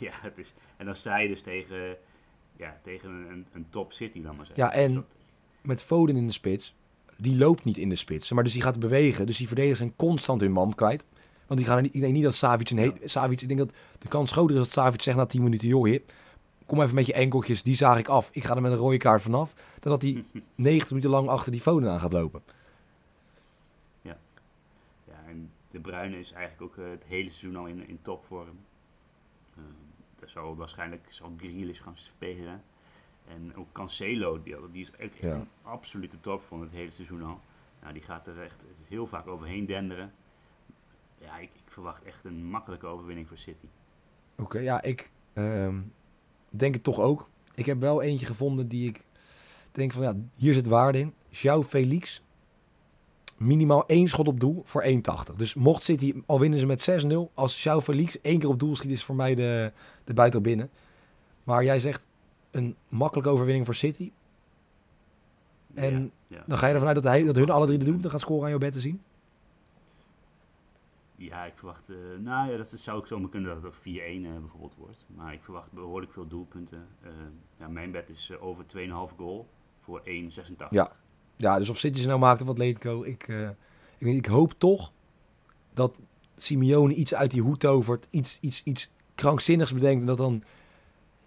Ja, 0.08 0.12
het 0.22 0.38
is, 0.38 0.54
en 0.76 0.84
dan 0.86 0.94
sta 0.94 1.18
je 1.18 1.28
dus 1.28 1.40
tegen, 1.42 1.96
ja, 2.56 2.80
tegen 2.82 3.10
een, 3.10 3.46
een, 3.52 3.66
top 3.70 3.92
City, 3.92 4.20
laat 4.22 4.36
maar 4.36 4.46
zeggen. 4.46 4.64
Ja, 4.64 4.72
en- 4.72 4.94
Dus 4.94 5.02
Met 5.62 5.82
Foden 5.82 6.16
in 6.16 6.26
de 6.26 6.32
spits. 6.32 6.74
Die 7.16 7.36
loopt 7.38 7.64
niet 7.64 7.76
in 7.76 7.88
de 7.88 7.96
spits. 7.96 8.30
Maar 8.32 8.44
dus 8.44 8.52
die 8.52 8.62
gaat 8.62 8.78
bewegen. 8.80 9.26
Dus 9.26 9.36
die 9.36 9.46
verdedigers 9.46 9.78
zijn 9.80 9.96
constant 9.96 10.40
hun 10.40 10.52
man 10.52 10.74
kwijt. 10.74 11.06
Want 11.46 11.60
die 11.60 11.68
gaan 11.68 11.76
er 11.78 11.82
niet, 11.82 11.94
ik 11.94 12.00
denk 12.00 12.12
niet 12.14 12.22
dat 12.22 12.34
Savic 12.34 12.70
een 12.70 12.78
he- 12.78 12.92
Savic, 13.04 13.40
ik 13.40 13.48
denk 13.48 13.60
dat 13.60 13.72
de 13.98 14.08
kans 14.08 14.32
groter 14.32 14.56
is 14.56 14.62
dat 14.62 14.70
Savic 14.72 15.02
zegt 15.02 15.16
na 15.16 15.26
10 15.26 15.42
minuten, 15.42 15.68
joh, 15.68 15.84
hip, 15.84 16.12
kom 16.66 16.82
even 16.82 16.94
met 16.94 17.06
je 17.06 17.12
enkeltjes, 17.12 17.62
die 17.62 17.74
zaag 17.76 17.98
ik 17.98 18.08
af. 18.08 18.28
Ik 18.32 18.44
ga 18.44 18.54
er 18.56 18.62
met 18.62 18.72
een 18.72 18.78
rode 18.78 18.96
kaart 18.96 19.22
vanaf. 19.22 19.54
Dan 19.80 19.92
dat 19.92 20.02
hij 20.02 20.24
90 20.54 20.88
minuten 20.88 21.10
lang 21.10 21.28
achter 21.28 21.52
die 21.52 21.60
Foden 21.60 21.90
aan 21.90 22.00
gaat 22.00 22.12
lopen. 22.12 22.42
Ja, 24.02 24.16
en 25.26 25.50
De 25.70 25.78
Bruyne 25.80 26.18
is 26.18 26.32
eigenlijk 26.32 26.62
ook 26.78 26.84
eh, 26.84 26.90
het 26.90 27.02
hele 27.06 27.28
seizoen 27.28 27.56
al 27.56 27.66
in, 27.66 27.88
in 27.88 27.98
topvorm. 28.02 28.58
Uh, 29.58 29.64
daar 30.20 30.28
zal 30.28 30.56
waarschijnlijk 30.56 31.06
zal 31.08 31.32
Grealish 31.36 31.82
gaan 31.82 31.96
spelen. 31.96 32.62
En 33.28 33.56
ook 33.56 33.72
Cancelo, 33.72 34.42
die, 34.42 34.56
die 34.72 34.82
is 34.82 34.90
echt 34.90 35.18
Ja. 35.18 35.34
een 35.34 35.48
absolute 35.62 36.20
topvorm 36.20 36.60
het 36.60 36.70
hele 36.70 36.90
seizoen 36.90 37.22
al. 37.22 37.40
Nou, 37.80 37.92
die 37.92 38.02
gaat 38.02 38.26
er 38.26 38.42
echt 38.42 38.64
heel 38.88 39.06
vaak 39.06 39.26
overheen 39.26 39.66
denderen. 39.66 40.12
Ja, 41.18 41.38
ik, 41.38 41.50
ik 41.54 41.72
verwacht 41.72 42.02
echt 42.02 42.24
een 42.24 42.44
makkelijke 42.44 42.86
overwinning 42.86 43.28
voor 43.28 43.36
City. 43.38 43.66
Oké, 44.36 44.58
ja, 44.58 44.82
ik 44.82 45.10
ehm, 45.32 45.80
denk 46.50 46.74
het 46.74 46.82
toch 46.82 46.98
ook. 46.98 47.28
Ik 47.54 47.66
heb 47.66 47.80
wel 47.80 48.02
eentje 48.02 48.26
gevonden 48.26 48.68
die 48.68 48.88
ik 48.88 49.04
denk 49.72 49.92
van, 49.92 50.02
ja, 50.02 50.14
hier 50.34 50.54
zit 50.54 50.66
waarde 50.66 50.98
in. 50.98 51.14
João 51.30 51.66
Felix, 51.68 52.22
minimaal 53.40 53.86
één 53.86 54.08
schot 54.08 54.28
op 54.28 54.40
doel 54.40 54.62
voor 54.64 54.84
1,80. 54.84 55.36
Dus 55.36 55.54
mocht 55.54 55.82
City, 55.82 56.14
al 56.26 56.40
winnen 56.40 56.58
ze 56.58 56.66
met 56.66 57.04
6-0, 57.04 57.34
als 57.34 57.68
João 57.68 57.82
Felix 57.82 58.20
één 58.20 58.38
keer 58.38 58.48
op 58.48 58.58
doel 58.58 58.76
schiet, 58.76 58.90
is 58.90 59.04
voor 59.04 59.14
mij 59.14 59.34
de, 59.34 59.72
de 60.04 60.14
buiten 60.14 60.42
binnen. 60.42 60.70
Maar 61.44 61.64
jij 61.64 61.80
zegt 61.80 62.06
een 62.50 62.76
makkelijke 62.88 63.30
overwinning 63.30 63.64
voor 63.64 63.74
City. 63.74 64.12
En 65.74 66.12
Ja, 66.26 66.36
ja. 66.36 66.44
dan 66.46 66.58
ga 66.58 66.66
je 66.66 66.72
ervan 66.72 66.88
uit 66.88 66.96
dat, 66.96 67.04
hij, 67.04 67.24
dat 67.24 67.36
hun 67.36 67.50
alle 67.50 67.66
drie 67.66 67.78
de 67.78 67.84
doelpunten 67.84 68.10
gaan 68.10 68.20
scoren 68.20 68.42
aan 68.42 68.50
jouw 68.50 68.58
bed 68.58 68.72
te 68.72 68.80
zien? 68.80 69.02
Ja, 71.16 71.44
ik 71.44 71.52
verwacht, 71.56 71.88
eh, 71.88 71.96
nou 72.18 72.50
ja, 72.50 72.56
dat 72.56 72.68
zou 72.68 72.98
ook 72.98 73.06
zomaar 73.06 73.28
kunnen 73.28 73.54
dat 73.54 73.62
het 73.62 73.72
ook 73.72 73.78
4-1 73.78 73.80
eh, 73.84 74.38
bijvoorbeeld 74.38 74.74
wordt. 74.76 75.06
Maar 75.14 75.32
ik 75.32 75.42
verwacht 75.42 75.72
behoorlijk 75.72 76.12
veel 76.12 76.26
doelpunten. 76.26 76.86
Eh, 77.02 77.10
ja, 77.58 77.68
mijn 77.68 77.90
bet 77.90 78.08
is 78.08 78.32
over 78.40 78.64
2,5 78.66 79.16
goal 79.16 79.48
voor 79.80 80.00
1,86. 80.04 80.70
Ja. 80.70 80.92
Ja, 81.40 81.58
dus 81.58 81.68
of 81.68 81.78
City 81.78 82.00
ze 82.00 82.06
nou 82.06 82.18
maakt 82.18 82.42
of 82.42 82.48
Atletico, 82.48 83.02
ik, 83.02 83.28
eh, 83.28 83.48
ik, 83.98 84.06
ik 84.06 84.26
hoop 84.26 84.52
toch 84.58 84.92
dat 85.74 86.00
Simeone 86.36 86.94
iets 86.94 87.14
uit 87.14 87.30
die 87.30 87.42
hoed 87.42 87.60
tovert, 87.60 88.06
iets, 88.10 88.38
iets, 88.40 88.62
iets 88.64 88.90
krankzinnigs 89.14 89.72
bedenkt 89.72 90.00
en 90.00 90.06
dat 90.06 90.16
dan 90.16 90.42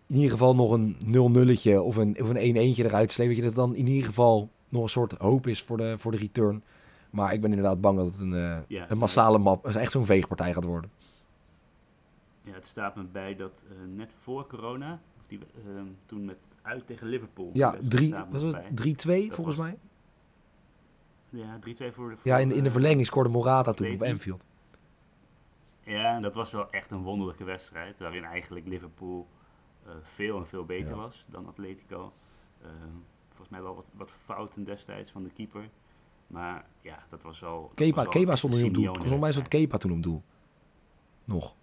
in 0.07 0.15
ieder 0.15 0.31
geval 0.31 0.55
nog 0.55 0.71
een 0.71 0.95
0-nulletje 1.05 1.81
of 1.81 1.95
een, 1.95 2.21
of 2.21 2.29
een 2.29 2.55
1-1'tje 2.75 2.83
eruit 2.85 3.11
sleept. 3.11 3.29
Weet 3.29 3.37
je, 3.37 3.43
dat 3.43 3.55
dan 3.55 3.75
in 3.75 3.87
ieder 3.87 4.05
geval 4.07 4.49
nog 4.69 4.83
een 4.83 4.89
soort 4.89 5.11
hoop 5.17 5.47
is 5.47 5.61
voor 5.61 5.77
de, 5.77 5.97
voor 5.97 6.11
de 6.11 6.17
return. 6.17 6.63
Maar 7.09 7.33
ik 7.33 7.41
ben 7.41 7.49
inderdaad 7.49 7.81
bang 7.81 7.97
dat 7.97 8.05
het 8.05 8.19
een, 8.19 8.33
eh, 8.33 8.57
Ja, 8.67 8.91
een 8.91 8.97
massale 8.97 9.37
map, 9.37 9.67
echt 9.67 9.91
zo'n 9.91 10.05
veegpartij 10.05 10.53
gaat 10.53 10.63
worden. 10.63 10.91
Ja, 12.43 12.53
het 12.53 12.67
staat 12.67 12.95
me 12.95 13.03
bij 13.03 13.35
dat 13.35 13.63
eh, 13.69 13.75
net 13.95 14.09
voor 14.23 14.47
corona, 14.47 15.01
die, 15.27 15.39
eh, 15.39 15.81
toen 16.05 16.25
met 16.25 16.37
uit 16.61 16.87
tegen 16.87 17.07
Liverpool. 17.07 17.49
Ja, 17.53 17.71
wedstrijd 17.71 17.91
drie, 17.95 18.07
staat 18.07 18.31
me 18.31 18.39
was 18.39 18.51
bij. 18.51 18.63
het 18.63 18.75
3-2 18.75 19.25
Dat 19.27 19.35
volgens 19.35 19.57
was- 19.57 19.65
mij. 19.67 19.77
Ja, 21.33 21.59
3-2 21.91 21.93
voor 21.93 22.09
de... 22.09 22.15
Ja, 22.23 22.37
in, 22.37 22.51
in 22.51 22.63
de 22.63 22.71
verlenging 22.71 23.05
scoorde 23.05 23.29
Morata 23.29 23.73
toen 23.73 23.93
op. 23.93 24.01
Anfield. 24.03 24.45
Ja, 25.83 26.15
en 26.15 26.21
dat 26.21 26.33
was 26.33 26.51
wel 26.51 26.69
echt 26.71 26.91
een 26.91 27.01
wonderlijke 27.03 27.43
wedstrijd. 27.43 27.99
Waarin 27.99 28.23
eigenlijk 28.23 28.67
Liverpool 28.67 29.27
eh, 29.85 29.91
veel 30.01 30.37
en 30.37 30.47
veel 30.47 30.65
beter 30.65 30.89
Ja. 30.89 30.95
was 30.95 31.25
dan 31.29 31.47
Atletico. 31.47 32.13
Eh, 32.61 32.67
volgens 33.27 33.49
mij 33.49 33.61
wel 33.61 33.75
wat, 33.75 33.85
wat 33.93 34.09
fouten 34.25 34.63
destijds 34.63 35.11
van 35.11 35.23
de 35.23 35.29
keeper. 35.29 35.69
Maar 36.27 36.65
ja, 36.81 37.03
dat 37.09 37.21
was 37.21 37.39
dat 37.39 37.71
Kepa, 37.75 38.03
was 38.03 38.13
Kepa 38.13 38.35
stond 38.35 38.53
op 38.63 38.73
doel. 38.73 38.83
Volgens 38.85 39.09
mij 39.09 39.19
wedstrijd. 39.19 39.47
Kepa 39.47 39.77
toen 39.77 39.91
op 39.91 40.03
doel. 40.03 40.21
Nog. 41.25 41.55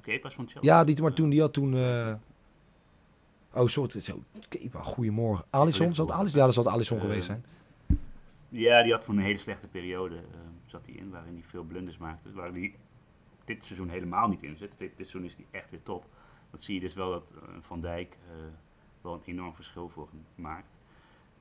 Kepa 0.00 0.28
is 0.28 0.34
van 0.34 0.48
Chelsea. 0.48 0.72
Ja, 0.78 0.84
die, 0.84 1.02
maar 1.02 1.12
toen, 1.12 1.28
die 1.30 1.40
had 1.40 1.52
toen... 1.52 1.74
eh, 1.74 2.14
Oh, 3.54 3.66
soort, 3.66 3.92
zo, 3.92 4.22
Kepa, 4.48 4.80
goedemorgen. 4.82 5.44
Alisson, 5.50 5.88
het 5.88 6.10
Alisson? 6.10 6.38
Ja, 6.40 6.46
dat 6.46 6.54
het 6.54 6.66
Alisson 6.66 6.96
Eh, 6.96 7.02
geweest 7.02 7.26
zijn. 7.26 7.44
Ja, 8.54 8.82
die 8.82 8.92
had 8.92 9.04
voor 9.04 9.14
een 9.14 9.20
hele 9.20 9.38
slechte 9.38 9.66
periode 9.66 10.16
eh, 10.16 10.22
zat 10.66 10.86
hij 10.86 10.94
in, 10.94 11.10
waarin 11.10 11.32
hij 11.34 11.42
veel 11.46 11.62
blunders 11.64 11.96
maakte. 11.98 12.32
Waar 12.32 12.50
hij 12.52 12.74
dit 13.44 13.64
seizoen 13.64 13.88
helemaal 13.88 14.28
niet 14.28 14.42
in 14.42 14.56
zit. 14.56 14.70
Dit, 14.78 14.96
dit 14.96 15.08
seizoen 15.08 15.24
is 15.24 15.34
hij 15.36 15.44
echt 15.50 15.70
weer 15.70 15.82
top. 15.82 16.04
Dat 16.50 16.62
zie 16.62 16.74
je 16.74 16.80
dus 16.80 16.94
wel 16.94 17.10
dat 17.10 17.24
eh, 17.34 17.48
Van 17.60 17.80
Dijk 17.80 18.16
eh, 18.28 18.34
wel 19.00 19.12
een 19.14 19.20
enorm 19.24 19.54
verschil 19.54 19.88
voor 19.88 20.08
hem 20.10 20.24
maakt. 20.34 20.70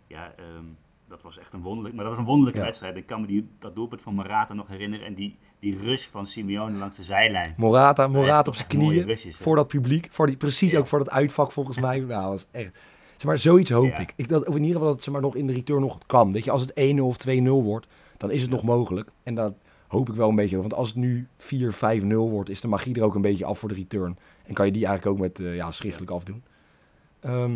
Ja, 0.08 0.34
ehm, 0.38 0.66
dat 1.08 1.22
was 1.24 1.38
echt 1.38 1.54
een 1.54 1.62
wonderlijk, 1.62 1.96
maar 1.96 2.04
dat 2.04 2.14
was 2.14 2.22
een 2.22 2.28
wonderlijke 2.30 2.60
Ja. 2.60 2.66
wedstrijd. 2.66 2.96
Ik 2.96 3.06
kan 3.06 3.22
me 3.22 3.28
die, 3.28 3.50
dat 3.60 3.76
doelpunt 3.76 4.02
van 4.02 4.16
Morata 4.16 4.54
nog 4.54 4.68
herinneren 4.68 5.06
en 5.06 5.14
die, 5.14 5.38
die 5.60 5.78
rush 5.80 6.08
van 6.08 6.28
Simeone 6.28 6.78
langs 6.78 6.96
de 6.98 7.04
zijlijn. 7.04 7.54
Morata, 7.58 8.08
Morata 8.08 8.50
op 8.50 8.56
zijn 8.56 8.68
knieën. 8.68 9.06
rushes. 9.06 9.38
Voor 9.38 9.56
dat 9.56 9.68
publiek. 9.68 10.08
Voor 10.12 10.28
die, 10.28 10.38
precies 10.38 10.72
Ja. 10.72 10.80
ook 10.80 10.88
voor 10.88 11.00
dat 11.00 11.10
uitvak 11.10 11.52
volgens 11.52 11.80
mij. 11.80 12.00
Nou, 12.00 12.30
was 12.30 12.48
echt... 12.52 12.80
Zeg 13.22 13.30
maar, 13.30 13.40
zoiets 13.40 13.70
hoop 13.70 13.86
Ja. 13.86 13.98
ik. 13.98 14.14
ik 14.16 14.28
dat, 14.30 14.42
of 14.48 14.56
in 14.56 14.62
ieder 14.62 14.72
geval 14.72 14.86
dat 14.88 14.96
het 14.96 15.04
ze 15.04 15.12
maar 15.12 15.22
nog 15.22 15.36
in 15.36 15.48
de 15.48 15.54
return 15.54 15.82
nog 15.82 15.98
kan. 16.06 16.32
Weet 16.34 16.44
je, 16.44 16.52
als 16.52 16.62
het 16.62 16.72
1-0 16.76 17.00
of 17.02 17.18
2-0 17.18 17.64
wordt, 17.64 17.88
dan 18.18 18.32
is 18.32 18.42
het 18.42 18.50
Ja. 18.50 18.56
nog 18.56 18.64
mogelijk. 18.66 19.10
En 19.24 19.36
dat 19.36 19.54
hoop 19.88 20.10
ik 20.10 20.16
wel 20.16 20.30
een 20.30 20.36
beetje. 20.36 20.58
Want 20.58 20.74
als 20.74 20.88
het 20.88 20.98
nu 20.98 21.28
4-5-0 21.38 22.30
wordt, 22.30 22.50
is 22.50 22.62
de 22.62 22.68
magie 22.68 22.96
er 22.96 23.04
ook 23.04 23.16
een 23.16 23.22
beetje 23.22 23.46
af 23.46 23.60
voor 23.60 23.70
de 23.70 23.76
return. 23.76 24.18
En 24.46 24.54
kan 24.54 24.66
je 24.66 24.72
die 24.72 24.86
eigenlijk 24.86 25.16
ook 25.18 25.22
met 25.24 25.40
eh, 25.40 25.56
ja, 25.56 25.72
schriftelijk 25.72 26.12
afdoen. 26.12 26.44
Ehm, 27.20 27.56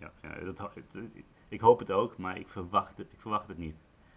Ja, 0.00 0.10
ja, 0.22 0.44
dat, 0.44 0.58
het, 0.74 1.02
ik 1.48 1.60
hoop 1.60 1.78
het 1.78 1.90
ook, 1.92 2.16
maar 2.16 2.38
ik 2.38 2.48
verwacht 2.48 2.96
het, 2.96 3.06
ik 3.12 3.20
verwacht 3.20 3.48
het 3.48 3.58
niet. 3.58 3.76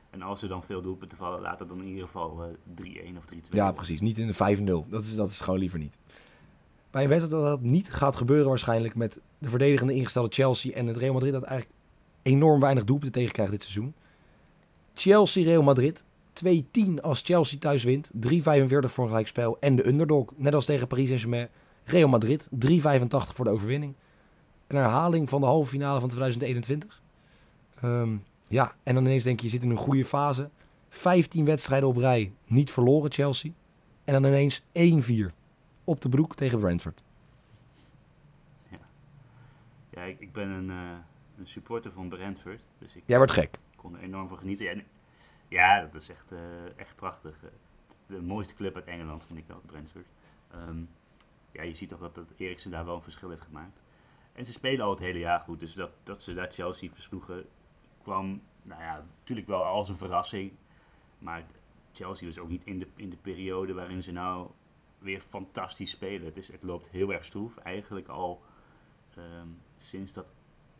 En 0.09 0.21
als 0.21 0.41
er 0.41 0.49
dan 0.49 0.63
veel 0.63 0.81
doelpunten 0.81 1.17
vallen, 1.17 1.41
laat 1.41 1.59
het 1.59 1.67
dan 1.67 1.81
in 1.81 1.87
ieder 1.87 2.05
geval 2.05 2.43
eh 2.43 2.83
3-1 2.85 3.17
of 3.17 3.23
3-2 3.25 3.37
Ja, 3.49 3.71
precies. 3.71 4.01
Niet 4.01 4.17
in 4.17 4.27
de 4.27 4.33
5-0. 4.33 4.89
Dat 4.89 5.03
is, 5.03 5.15
dat 5.15 5.29
is 5.29 5.39
gewoon 5.41 5.59
liever 5.59 5.79
niet. 5.79 5.97
Bij 6.91 7.03
een 7.03 7.09
wedstrijd 7.09 7.41
dat 7.41 7.49
dat 7.51 7.61
niet 7.61 7.93
gaat 7.93 8.15
gebeuren 8.15 8.47
waarschijnlijk 8.47 8.95
met 8.95 9.19
de 9.45 9.51
verdedigende 9.51 9.93
ingestelde 9.93 10.33
Chelsea 10.33 10.73
en 10.73 10.87
het 10.87 10.97
Real 10.97 11.13
Madrid 11.13 11.33
dat 11.33 11.43
eigenlijk 11.43 11.79
enorm 12.21 12.59
weinig 12.59 12.83
doelpunten 12.83 13.19
tegenkrijgt 13.19 13.51
dit 13.51 13.61
seizoen. 13.61 13.93
Chelsea-Real 14.93 15.63
Madrid. 15.63 16.03
2-10 16.45 17.01
als 17.01 17.21
Chelsea 17.21 17.59
thuis 17.59 17.83
wint. 17.83 18.11
3-45 18.13 18.17
voor 18.67 19.03
een 19.03 19.09
gelijkspel. 19.09 19.57
En 19.59 19.75
de 19.75 19.87
underdog, 19.87 20.29
net 20.35 20.53
als 20.55 20.65
tegen 20.65 20.87
Paris 20.87 21.05
Saint-Germain. 21.05 21.47
Real 21.83 22.09
Madrid. 22.09 22.47
3-85 22.49 22.55
voor 23.07 23.45
de 23.45 23.51
overwinning. 23.51 23.93
Een 24.67 24.77
herhaling 24.77 25.29
van 25.29 25.41
de 25.41 25.47
halve 25.47 25.69
finale 25.69 25.99
van 25.99 26.09
2021. 26.09 27.01
Ehm, 27.81 28.15
ja, 28.47 28.75
en 28.83 28.93
dan 28.93 29.05
ineens 29.05 29.23
denk 29.23 29.39
je, 29.39 29.45
je 29.45 29.51
zit 29.51 29.63
in 29.63 29.69
een 29.69 29.77
goede 29.77 30.05
fase. 30.05 30.49
15 30.89 31.45
wedstrijden 31.45 31.89
op 31.89 31.97
rij. 31.97 32.33
Niet 32.47 32.71
verloren 32.71 33.11
Chelsea. 33.11 33.51
En 34.03 34.13
dan 34.13 34.25
ineens 34.25 34.63
1-4 34.71 35.33
op 35.83 36.01
de 36.01 36.09
broek 36.09 36.35
tegen 36.35 36.59
Brentford. 36.59 37.03
Ja, 39.95 40.01
ik, 40.01 40.19
ik 40.19 40.33
ben 40.33 40.49
een, 40.49 40.69
eh, 40.69 40.97
een 41.37 41.47
supporter 41.47 41.91
van 41.91 42.09
Brentford, 42.09 42.61
dus 42.77 42.95
ik 42.95 43.03
Jij 43.05 43.17
wordt 43.17 43.31
gek. 43.31 43.57
kon 43.75 43.95
er 43.95 44.01
enorm 44.03 44.27
van 44.27 44.37
genieten. 44.37 44.69
En, 44.69 44.83
ja, 45.47 45.81
dat 45.81 46.01
is 46.01 46.09
echt, 46.09 46.31
eh, 46.31 46.39
echt 46.79 46.95
prachtig. 46.95 47.43
Eh, 47.43 47.49
De 48.07 48.21
mooiste 48.21 48.53
club 48.53 48.75
uit 48.75 48.85
Engeland 48.85 49.25
vind 49.25 49.39
ik 49.39 49.47
dat, 49.47 49.65
Brentford. 49.65 50.05
Ehm, 50.51 50.79
ja, 51.51 51.63
je 51.63 51.73
ziet 51.73 51.89
toch 51.89 51.99
dat, 51.99 52.15
dat 52.15 52.31
Eriksen 52.37 52.71
daar 52.71 52.85
wel 52.85 52.95
een 52.95 53.01
verschil 53.01 53.29
heeft 53.29 53.41
gemaakt. 53.41 53.83
En 54.33 54.45
ze 54.45 54.51
spelen 54.51 54.85
al 54.85 54.89
het 54.91 54.99
hele 54.99 55.19
jaar 55.19 55.39
goed, 55.39 55.59
dus 55.59 55.73
dat, 55.73 55.91
dat 56.03 56.21
ze 56.23 56.33
daar 56.33 56.51
Chelsea 56.51 56.89
versloegen 56.93 57.45
kwam, 58.01 58.41
nou 58.61 58.81
ja, 58.81 59.05
natuurlijk 59.19 59.47
wel 59.47 59.63
als 59.63 59.89
een 59.89 59.97
verrassing. 59.97 60.51
Maar 61.19 61.43
Chelsea 61.93 62.27
was 62.27 62.37
ook 62.39 62.49
niet 62.49 62.63
in 62.63 62.79
de, 62.79 62.87
in 62.95 63.09
de 63.09 63.15
periode 63.17 63.73
waarin 63.73 64.03
ze 64.03 64.11
nou 64.11 64.49
weer 64.99 65.21
fantastisch 65.29 65.91
spelen. 65.91 66.25
Het, 66.25 66.37
is, 66.37 66.47
het 66.51 66.63
loopt 66.63 66.89
heel 66.89 67.13
erg 67.13 67.25
stroef, 67.25 67.57
eigenlijk 67.57 68.07
al 68.07 68.41
ehm, 69.15 69.47
sinds 69.77 70.13
dat 70.13 70.25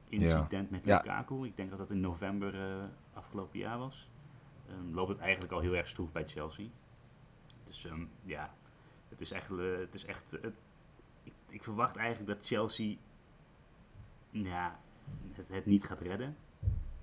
incident 0.10 0.70
met 0.70 0.86
Ja. 0.86 0.98
Lukaku. 0.98 1.46
Ik 1.46 1.56
denk 1.58 1.70
dat 1.70 1.80
dat 1.80 1.90
in 1.90 2.00
november 2.00 2.56
eh, 2.62 2.84
afgelopen 3.14 3.60
jaar 3.60 3.78
was. 3.78 4.10
Ehm, 4.70 4.94
loopt 4.94 5.10
het 5.10 5.20
eigenlijk 5.20 5.52
al 5.54 5.60
heel 5.60 5.76
erg 5.76 5.88
stroef 5.88 6.12
bij 6.12 6.28
Chelsea. 6.28 6.66
Dus 7.64 7.86
ehm, 7.86 8.06
ja, 8.24 8.54
het 9.10 9.22
is 9.22 9.32
echt, 9.32 9.50
eh, 9.52 9.78
het 9.78 9.94
is 9.94 10.06
echt 10.06 10.32
het- 10.32 10.54
ik, 11.24 11.34
ik 11.50 11.64
verwacht 11.64 11.96
eigenlijk 11.96 12.28
dat 12.38 12.48
Chelsea 12.48 12.96
ja, 14.32 14.80
het, 15.34 15.48
het 15.50 15.66
niet 15.66 15.84
gaat 15.84 16.02
redden. 16.02 16.36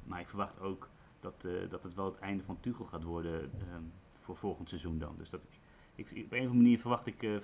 Maar 0.05 0.21
ik 0.21 0.29
verwacht 0.29 0.61
ook 0.61 0.89
dat, 1.21 1.45
eh, 1.45 1.71
dat 1.71 1.83
het 1.83 1.95
wel 1.95 2.05
het 2.05 2.19
einde 2.19 2.43
van 2.45 2.61
Tuchel 2.61 2.85
gaat 2.85 3.03
worden 3.03 3.51
ehm, 3.59 3.83
voor 4.21 4.37
volgend 4.37 4.69
seizoen 4.69 4.99
dan. 4.99 5.15
Dus 5.19 5.31
dat, 5.31 5.41
ik, 5.95 6.11
ik, 6.11 6.25
op 6.25 6.33
een 6.33 6.39
of 6.39 6.45
andere 6.47 6.63
manier 6.63 6.79
verwacht 6.79 7.07
ik... 7.07 7.23
eh, 7.23 7.37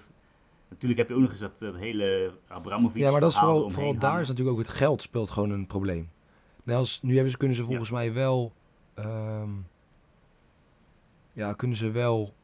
natuurlijk 0.69 1.01
heb 1.01 1.09
je 1.09 1.15
ook 1.15 1.21
nog 1.21 1.31
eens 1.31 1.41
dat, 1.41 1.59
dat 1.59 1.75
hele 1.75 2.33
Abramovic 2.49 3.03
Ja, 3.03 3.11
maar 3.11 3.21
dat 3.21 3.31
is 3.31 3.39
vooral, 3.39 3.71
vooral 3.71 3.99
daar 3.99 4.21
is 4.21 4.29
natuurlijk 4.29 4.57
ook 4.57 4.63
het 4.65 4.75
geld 4.75 5.03
speelt 5.03 5.31
gewoon 5.31 5.51
een 5.51 5.67
probleem. 5.67 6.11
Net 6.65 6.77
als, 6.77 6.99
nu 7.03 7.15
hebben 7.15 7.31
ze, 7.31 7.37
kunnen 7.37 7.57
ze 7.57 7.65
volgens 7.65 7.91
mij 7.91 8.13
wel... 8.13 8.53
ehm, 8.95 9.51
ja, 11.33 11.53
kunnen 11.53 11.77
ze 11.77 11.91
wel 11.91 12.35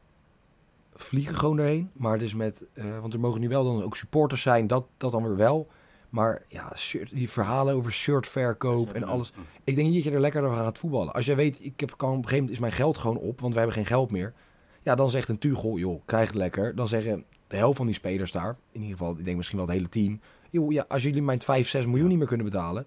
vliegen 0.94 1.36
gewoon 1.36 1.58
erheen. 1.58 1.90
Maar 1.92 2.12
het 2.12 2.22
is 2.22 2.34
met... 2.34 2.66
eh, 2.72 2.98
want 3.00 3.12
er 3.12 3.20
mogen 3.20 3.40
nu 3.40 3.48
wel 3.48 3.64
dan 3.64 3.82
ook 3.82 3.96
supporters 3.96 4.42
zijn. 4.42 4.66
Dat, 4.66 4.86
dat 4.96 5.12
dan 5.12 5.22
weer 5.22 5.36
wel. 5.36 5.68
Maar 6.08 6.42
ja, 6.48 6.76
shirt, 6.76 7.10
die 7.10 7.30
verhalen 7.30 7.74
over 7.74 7.92
shirtverkoop 7.92 8.92
en 8.92 9.04
alles. 9.04 9.32
Ik 9.64 9.74
denk 9.74 9.86
niet 9.86 9.94
dat 9.94 10.04
je 10.04 10.10
er 10.10 10.20
lekker 10.20 10.40
door 10.40 10.54
gaat 10.54 10.78
voetballen. 10.78 11.12
Als 11.12 11.26
jij 11.26 11.36
weet, 11.36 11.64
ik 11.64 11.80
heb, 11.80 11.94
kan, 11.96 12.08
op 12.08 12.14
een 12.16 12.22
gegeven 12.22 12.36
moment 12.36 12.52
is 12.54 12.58
mijn 12.58 12.72
geld 12.72 12.98
gewoon 12.98 13.16
op, 13.16 13.40
want 13.40 13.54
wij 13.54 13.62
hebben 13.62 13.82
geen 13.82 13.92
geld 13.96 14.10
meer. 14.10 14.32
Ja, 14.84 14.94
dan 14.94 15.10
zegt 15.10 15.28
een 15.28 15.38
Tuchel, 15.38 15.78
joh, 15.78 16.00
krijg 16.04 16.26
het 16.26 16.36
lekker. 16.36 16.74
Dan 16.74 16.88
zeggen 16.88 17.24
de 17.46 17.56
helft 17.56 17.76
van 17.76 17.86
die 17.86 17.94
spelers 17.94 18.32
daar, 18.32 18.56
in 18.72 18.80
ieder 18.82 18.96
geval, 18.98 19.18
ik 19.18 19.24
denk 19.24 19.36
misschien 19.36 19.58
wel 19.58 19.66
het 19.66 19.76
hele 19.76 19.88
team. 19.88 20.20
Joh, 20.50 20.72
ja, 20.72 20.84
als 20.88 21.02
jullie 21.02 21.22
mijn 21.22 21.40
5, 21.40 21.68
6 21.68 21.86
miljoen 21.86 22.08
niet 22.08 22.18
meer 22.18 22.26
kunnen 22.26 22.46
betalen, 22.46 22.86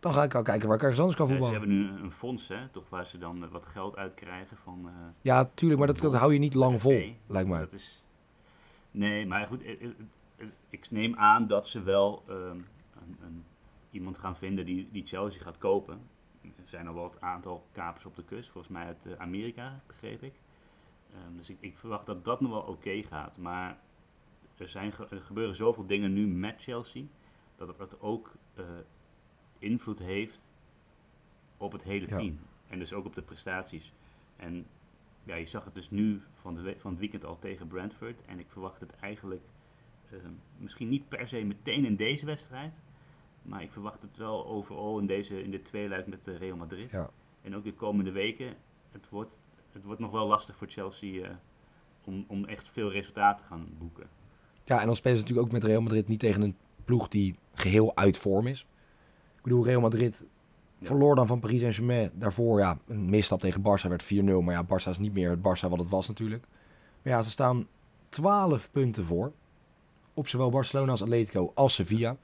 dan 0.00 0.12
ga 0.12 0.22
ik 0.22 0.34
al 0.34 0.42
kijken 0.42 0.66
waar 0.68 0.76
ik 0.76 0.82
ergens 0.82 1.00
anders 1.00 1.18
kan 1.18 1.26
Ja, 1.26 1.32
ze 1.34 1.38
voetballen. 1.40 1.66
hebben 1.68 1.96
nu 1.98 2.02
een 2.04 2.12
fonds, 2.12 2.48
hè, 2.48 2.68
toch, 2.68 2.88
waar 2.88 3.06
ze 3.06 3.18
dan 3.18 3.44
eh, 3.44 3.50
wat 3.50 3.66
geld 3.66 3.96
uitkrijgen 3.96 4.56
van... 4.56 4.80
eh, 4.86 4.92
Ja, 5.20 5.50
tuurlijk, 5.54 5.78
maar 5.78 5.88
dat, 5.88 5.98
dat 5.98 6.14
hou 6.14 6.32
je 6.32 6.38
niet 6.38 6.54
lang 6.54 6.80
vol, 6.80 7.02
lijkt 7.26 7.48
mij. 7.48 7.58
Dat 7.60 7.72
is... 7.72 8.04
Nee, 8.90 9.26
maar 9.26 9.46
goed, 9.46 9.62
eh, 9.62 9.88
ik 10.70 10.90
neem 10.90 11.14
aan 11.16 11.46
dat 11.46 11.66
ze 11.66 11.82
wel 11.82 12.22
ehm, 12.28 12.38
een, 12.40 13.16
een, 13.24 13.44
iemand 13.90 14.18
gaan 14.18 14.36
vinden 14.36 14.64
die, 14.66 14.88
die 14.92 15.06
Chelsea 15.06 15.42
gaat 15.42 15.58
kopen. 15.58 16.00
Er 16.42 16.68
zijn 16.68 16.86
al 16.88 16.94
wel 16.94 17.04
het 17.04 17.20
aantal 17.20 17.66
kapers 17.72 18.04
op 18.04 18.16
de 18.16 18.24
kust, 18.24 18.50
volgens 18.50 18.72
mij 18.72 18.84
uit 18.86 19.06
eh, 19.06 19.12
Amerika, 19.18 19.80
begreep 19.86 20.22
ik. 20.22 20.34
Ehm, 21.12 21.36
dus 21.36 21.50
ik, 21.50 21.56
ik 21.60 21.76
verwacht 21.78 22.06
dat 22.06 22.24
dat 22.24 22.40
nog 22.40 22.50
wel 22.50 22.60
oké 22.62 23.02
gaat. 23.02 23.38
Maar 23.38 23.78
er, 24.56 24.68
zijn, 24.68 24.92
ge- 24.92 25.06
er 25.10 25.20
gebeuren 25.20 25.54
zoveel 25.54 25.86
dingen 25.86 26.12
nu 26.12 26.26
met 26.26 26.62
Chelsea, 26.62 27.04
dat 27.56 27.68
het, 27.68 27.78
dat 27.78 28.00
ook 28.00 28.32
eh, 28.54 28.64
invloed 29.58 29.98
heeft 29.98 30.50
op 31.56 31.72
het 31.72 31.82
hele 31.82 32.08
Ja. 32.08 32.16
team. 32.16 32.38
En 32.68 32.78
dus 32.78 32.92
ook 32.92 33.04
op 33.04 33.14
de 33.14 33.22
prestaties. 33.22 33.92
En 34.36 34.66
ja, 35.24 35.34
je 35.34 35.46
zag 35.46 35.64
het 35.64 35.74
dus 35.74 35.90
nu 35.90 36.22
van, 36.34 36.54
de 36.54 36.74
van 36.78 36.90
het 36.90 37.00
weekend 37.00 37.24
al 37.24 37.38
tegen 37.38 37.66
Brentford. 37.66 38.24
En 38.24 38.38
ik 38.38 38.46
verwacht 38.50 38.80
het 38.80 38.96
eigenlijk 39.00 39.42
ehm, 40.10 40.32
misschien 40.56 40.88
niet 40.88 41.08
per 41.08 41.28
se 41.28 41.42
meteen 41.44 41.84
in 41.84 41.96
deze 41.96 42.26
wedstrijd. 42.26 42.72
Maar 43.42 43.62
ik 43.62 43.72
verwacht 43.72 44.02
het 44.02 44.16
wel 44.16 44.46
overal 44.46 44.98
in, 44.98 45.06
deze, 45.06 45.42
in 45.42 45.50
de 45.50 45.62
tweeluik 45.62 46.06
met 46.06 46.28
eh, 46.28 46.36
Real 46.36 46.56
Madrid. 46.56 46.90
Ja. 46.90 47.10
En 47.42 47.56
ook 47.56 47.64
de 47.64 47.74
komende 47.74 48.10
weken. 48.10 48.54
Het 48.90 49.08
wordt, 49.08 49.40
het 49.72 49.84
wordt 49.84 50.00
nog 50.00 50.10
wel 50.10 50.26
lastig 50.26 50.56
voor 50.56 50.66
Chelsea 50.68 51.24
eh, 51.24 51.34
om, 52.04 52.24
om 52.28 52.44
echt 52.44 52.68
veel 52.68 52.90
resultaten 52.90 53.40
te 53.46 53.52
gaan 53.52 53.66
boeken. 53.78 54.06
Ja, 54.64 54.80
en 54.80 54.86
dan 54.86 54.96
spelen 54.96 55.16
ze 55.16 55.22
natuurlijk 55.22 55.46
ook 55.48 55.60
met 55.60 55.64
Real 55.70 55.82
Madrid 55.82 56.08
niet 56.08 56.20
tegen 56.20 56.42
een 56.42 56.56
ploeg 56.84 57.08
die 57.08 57.36
geheel 57.54 57.96
uit 57.96 58.18
vorm 58.18 58.46
is. 58.46 58.66
Ik 59.36 59.42
bedoel, 59.42 59.64
Real 59.64 59.80
Madrid 59.80 60.26
Ja. 60.78 60.86
verloor 60.86 61.14
dan 61.14 61.26
van 61.26 61.40
Paris 61.40 61.60
Saint-Germain. 61.60 62.10
Daarvoor, 62.14 62.58
ja, 62.58 62.78
een 62.86 63.10
misstap 63.10 63.40
tegen 63.40 63.60
Barça 63.60 63.88
werd 63.88 64.04
4-0. 64.04 64.16
Maar 64.42 64.54
ja, 64.54 64.64
Barça 64.64 64.88
is 64.88 64.98
niet 64.98 65.12
meer 65.12 65.30
het 65.30 65.38
Barça 65.38 65.68
wat 65.68 65.78
het 65.78 65.88
was 65.88 66.08
natuurlijk. 66.08 66.44
Maar 67.02 67.12
ja, 67.12 67.22
ze 67.22 67.30
staan 67.30 67.66
12 68.08 68.70
punten 68.70 69.04
voor. 69.04 69.32
Op 70.14 70.28
zowel 70.28 70.50
Barcelona 70.50 70.90
als 70.90 71.02
Atletico 71.02 71.52
als 71.54 71.74
Sevilla. 71.74 72.16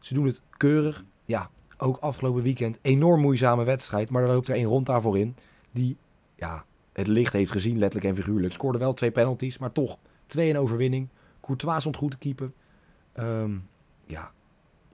Ze 0.00 0.14
doen 0.14 0.26
het 0.26 0.40
keurig. 0.56 1.04
Ja, 1.24 1.50
ook 1.76 1.96
afgelopen 1.96 2.42
weekend. 2.42 2.78
Enorm 2.82 3.20
moeizame 3.20 3.64
wedstrijd. 3.64 4.10
Maar 4.10 4.22
er 4.22 4.28
loopt 4.28 4.48
er 4.48 4.54
één 4.54 4.64
rond 4.64 4.86
daarvoor 4.86 5.18
in. 5.18 5.36
Die, 5.70 5.96
ja, 6.36 6.64
het 6.92 7.06
licht 7.06 7.32
heeft 7.32 7.50
gezien, 7.50 7.78
letterlijk 7.78 8.16
en 8.16 8.22
figuurlijk. 8.22 8.52
Scoorde 8.52 8.78
wel 8.78 8.92
twee 8.92 9.10
penalties, 9.10 9.58
maar 9.58 9.72
toch 9.72 9.98
2-1 10.38 10.56
overwinning. 10.56 11.08
Courtois 11.40 11.80
stond 11.80 11.96
goed 11.96 12.10
te 12.10 12.18
keeper. 12.18 12.52
Ehm, 13.12 13.52
ja, 14.06 14.32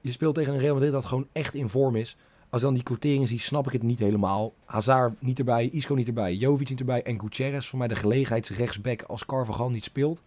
je 0.01 0.11
speelt 0.11 0.35
tegen 0.35 0.53
een 0.53 0.61
Real 0.61 0.75
Madrid 0.75 0.93
dat 0.93 1.05
gewoon 1.05 1.29
echt 1.33 1.55
in 1.55 1.69
vorm 1.69 1.97
is. 1.97 2.17
Als 2.51 2.63
dan 2.63 2.75
die 2.75 2.83
quoteringen 2.83 3.29
zie, 3.29 3.41
snap 3.41 3.67
ik 3.67 3.73
het 3.73 3.83
niet 3.83 3.99
helemaal. 3.99 4.55
Hazard 4.65 5.23
niet 5.23 5.39
erbij, 5.39 5.69
Isco 5.69 5.95
niet 5.95 6.07
erbij, 6.07 6.35
Jovic 6.35 6.69
niet 6.69 6.81
erbij 6.81 7.03
en 7.03 7.21
Gutierrez, 7.21 7.69
voor 7.69 7.79
mij 7.79 7.89
de 7.89 7.97
gelegenheidsrechtsback 7.97 9.03
als 9.03 9.27
Carvajal 9.27 9.71
niet 9.71 9.85
speelt, 9.85 10.23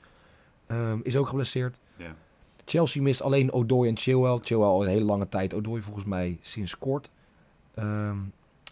ehm, 0.67 0.99
is 1.03 1.15
ook 1.15 1.27
geblesseerd. 1.27 1.79
Ja. 1.97 2.15
Chelsea 2.69 3.01
mist 3.01 3.21
alleen 3.21 3.51
Odoi 3.51 3.89
en 3.89 3.97
Chilwell. 3.97 4.39
Chilwell 4.41 4.67
al 4.67 4.83
een 4.83 4.89
hele 4.89 5.05
lange 5.05 5.29
tijd, 5.29 5.53
Odoi 5.53 5.81
volgens 5.81 6.05
mij 6.05 6.37
sinds 6.41 6.77
kort. 6.77 7.11
Ehm, 7.73 8.17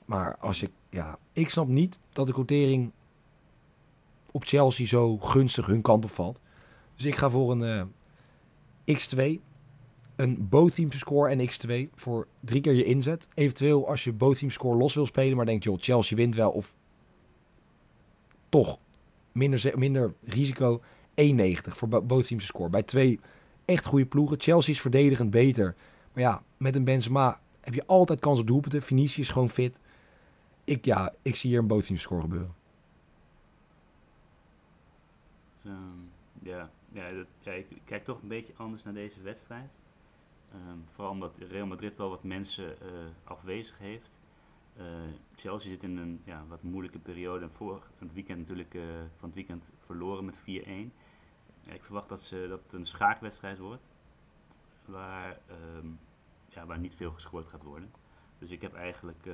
maar 0.06 0.38
als 0.38 0.60
je, 0.60 0.70
ja, 0.90 1.18
ik 1.34 1.50
snap 1.50 1.68
niet 1.68 2.00
dat 2.14 2.28
de 2.28 2.34
quotering 2.34 2.92
op 4.32 4.44
Chelsea 4.46 4.86
zo 4.88 5.18
gunstig 5.18 5.66
hun 5.66 5.82
kant 5.82 6.04
op 6.04 6.12
valt. 6.12 6.40
Dus 6.96 7.06
ik 7.06 7.16
ga 7.16 7.30
voor 7.30 7.52
een 7.52 7.92
eh, 8.86 8.98
x2, 9.00 9.40
een 10.16 10.48
both 10.50 10.76
teams 10.76 10.98
score 10.98 11.30
en 11.30 11.50
x2 11.50 11.90
voor 11.96 12.28
drie 12.40 12.62
keer 12.62 12.74
je 12.74 12.84
inzet. 12.84 13.28
Eventueel 13.34 13.88
als 13.90 14.04
je 14.04 14.14
both 14.14 14.40
teams 14.40 14.54
score 14.54 14.78
los 14.78 14.94
wil 14.94 15.06
spelen, 15.06 15.38
maar 15.38 15.46
denkt 15.46 15.64
joh, 15.64 15.78
Chelsea 15.80 16.18
wint 16.18 16.36
wel 16.36 16.52
of 16.52 16.76
toch 18.50 18.80
minder, 19.32 19.72
minder 19.76 20.14
risico 20.24 20.82
1,90 21.16 21.54
voor 21.62 21.88
bo- 21.88 22.02
both 22.02 22.28
teams 22.28 22.46
score. 22.46 22.70
Bij 22.70 22.84
twee 22.84 23.20
echt 23.68 23.86
goede 23.86 24.06
ploegen. 24.06 24.40
Chelsea 24.40 24.74
is 24.74 24.82
verdedigend 24.82 25.30
beter. 25.30 25.76
Maar 26.14 26.24
ja, 26.24 26.44
met 26.58 26.76
een 26.76 26.84
Benzema 26.84 27.40
heb 27.62 27.74
je 27.74 27.86
altijd 27.86 28.20
kans 28.20 28.40
op 28.40 28.48
doelpunten. 28.48 28.82
Vinicius 28.82 29.28
is 29.28 29.30
gewoon 29.30 29.50
fit. 29.50 29.80
Ik, 30.64 30.86
ja, 30.86 31.14
ik 31.22 31.36
zie 31.36 31.50
hier 31.50 31.60
een 31.60 31.68
both 31.68 31.86
teams 31.86 32.02
score 32.02 32.22
gebeuren. 32.22 32.56
Ehm, 35.64 35.74
ja, 36.44 36.70
ja, 36.92 37.12
dat, 37.12 37.54
ik 37.54 37.66
kijk 37.86 38.04
toch 38.04 38.22
een 38.22 38.28
beetje 38.28 38.54
anders 38.58 38.84
naar 38.84 38.94
deze 38.94 39.22
wedstrijd. 39.22 39.70
Ehm, 40.52 40.78
vooral 40.94 41.12
omdat 41.12 41.38
Real 41.50 41.66
Madrid 41.66 41.98
wel 41.98 42.10
wat 42.10 42.24
mensen 42.24 42.82
eh, 42.82 42.88
afwezig 43.24 43.78
heeft. 43.78 44.12
Eh, 44.78 44.86
Chelsea 45.36 45.70
zit 45.70 45.84
in 45.84 45.98
een 45.98 46.22
ja, 46.24 46.44
wat 46.48 46.64
moeilijke 46.64 47.00
periode. 47.00 47.44
En 47.44 47.52
voor 47.52 47.84
het 48.00 48.14
weekend 48.14 48.40
natuurlijk 48.40 48.74
eh, 48.74 48.82
van 49.18 49.30
het 49.30 49.34
weekend 49.34 49.72
verloren 49.86 50.26
met 50.26 50.38
4-1. 50.38 50.94
Ik 51.74 51.84
verwacht 51.84 52.10
dat, 52.10 52.22
ze, 52.22 52.46
dat 52.50 52.60
het 52.64 52.74
een 52.74 52.86
schaakwedstrijd 52.86 53.58
wordt. 53.58 53.90
Waar, 54.86 55.38
ehm, 55.48 55.88
ja, 56.50 56.66
waar 56.66 56.80
niet 56.80 56.96
veel 56.96 57.12
gescoord 57.12 57.48
gaat 57.48 57.64
worden. 57.64 57.92
Dus 58.40 58.50
ik 58.50 58.62
heb 58.62 58.74
eigenlijk 58.74 59.26
eh, 59.26 59.34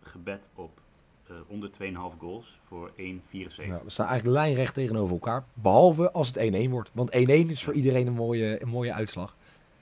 gebed 0.00 0.48
op 0.54 0.80
eh, 1.26 1.36
onder 1.46 1.70
2,5 1.70 2.18
goals 2.18 2.58
voor 2.66 2.90
1,74. 2.96 3.66
Ja, 3.66 3.82
we 3.82 3.90
staan 3.90 4.06
eigenlijk 4.06 4.38
lijnrecht 4.38 4.74
tegenover 4.74 5.12
elkaar. 5.12 5.44
Behalve 5.54 6.12
als 6.12 6.28
het 6.28 6.66
1-1 6.66 6.70
wordt. 6.70 6.90
Want 6.92 7.10
1-1 7.10 7.14
is 7.50 7.64
voor 7.64 7.72
iedereen 7.72 8.06
een 8.06 8.12
mooie, 8.12 8.62
een 8.62 8.68
mooie 8.68 8.92
uitslag. 8.92 9.36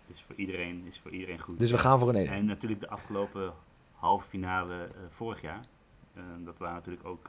Is 0.06 0.22
voor 0.26 0.34
iedereen, 0.34 0.84
is 0.86 0.98
voor 0.98 1.10
iedereen 1.10 1.38
goed. 1.38 1.58
Dus 1.58 1.70
we 1.70 1.78
gaan 1.78 1.98
voor 1.98 2.14
een 2.14 2.26
1-1. 2.26 2.30
En 2.30 2.44
natuurlijk 2.44 2.80
de 2.80 2.88
afgelopen 2.88 3.52
halve 3.92 4.28
finale 4.28 4.82
eh, 4.82 4.90
vorig 5.10 5.40
jaar. 5.40 5.60
Dat 6.44 6.58
waren 6.58 6.74
natuurlijk 6.74 7.06
ook 7.06 7.28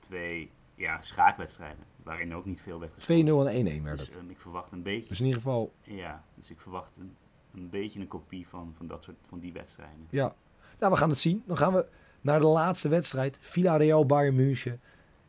twee 0.00 0.50
ja, 0.74 1.02
schaakwedstrijden. 1.02 1.84
Waarin 2.02 2.34
ook 2.34 2.44
niet 2.44 2.60
veel 2.60 2.80
werd 2.80 2.92
2-0 2.92 2.96
gescoord. 2.96 3.46
en 3.46 3.80
1-1 3.80 3.82
werd 3.82 3.98
Dus 3.98 4.06
het. 4.06 4.16
ehm, 4.16 4.30
ik 4.30 4.38
verwacht 4.40 4.72
een 4.72 4.82
beetje, 4.82 5.08
Dus 5.08 5.18
in 5.20 5.24
ieder 5.26 5.40
geval, 5.40 5.72
ja, 5.82 6.24
dus 6.34 6.50
ik 6.50 6.60
verwacht 6.60 6.96
een, 6.96 7.16
een 7.54 7.70
beetje 7.70 8.00
een 8.00 8.08
kopie 8.08 8.46
van, 8.48 8.74
van 8.76 8.86
dat 8.86 9.02
soort 9.02 9.16
van 9.28 9.38
die 9.38 9.52
wedstrijden. 9.52 10.06
ja. 10.10 10.34
Nou, 10.78 10.92
we 10.92 10.98
gaan 10.98 11.10
het 11.10 11.18
zien. 11.18 11.42
Dan 11.46 11.56
gaan 11.56 11.72
we 11.72 11.86
naar 12.20 12.40
de 12.40 12.46
laatste 12.46 12.88
wedstrijd. 12.88 13.38
Villarreal 13.40 14.06
Bayern 14.06 14.34
München. 14.34 14.80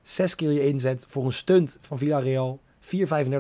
Zes 0.01 0.35
keer 0.35 0.51
je 0.51 0.67
inzet 0.67 1.05
voor 1.09 1.25
een 1.25 1.33
stunt 1.33 1.77
van 1.81 1.97
Villarreal. 1.97 2.59
4,35 2.79 2.87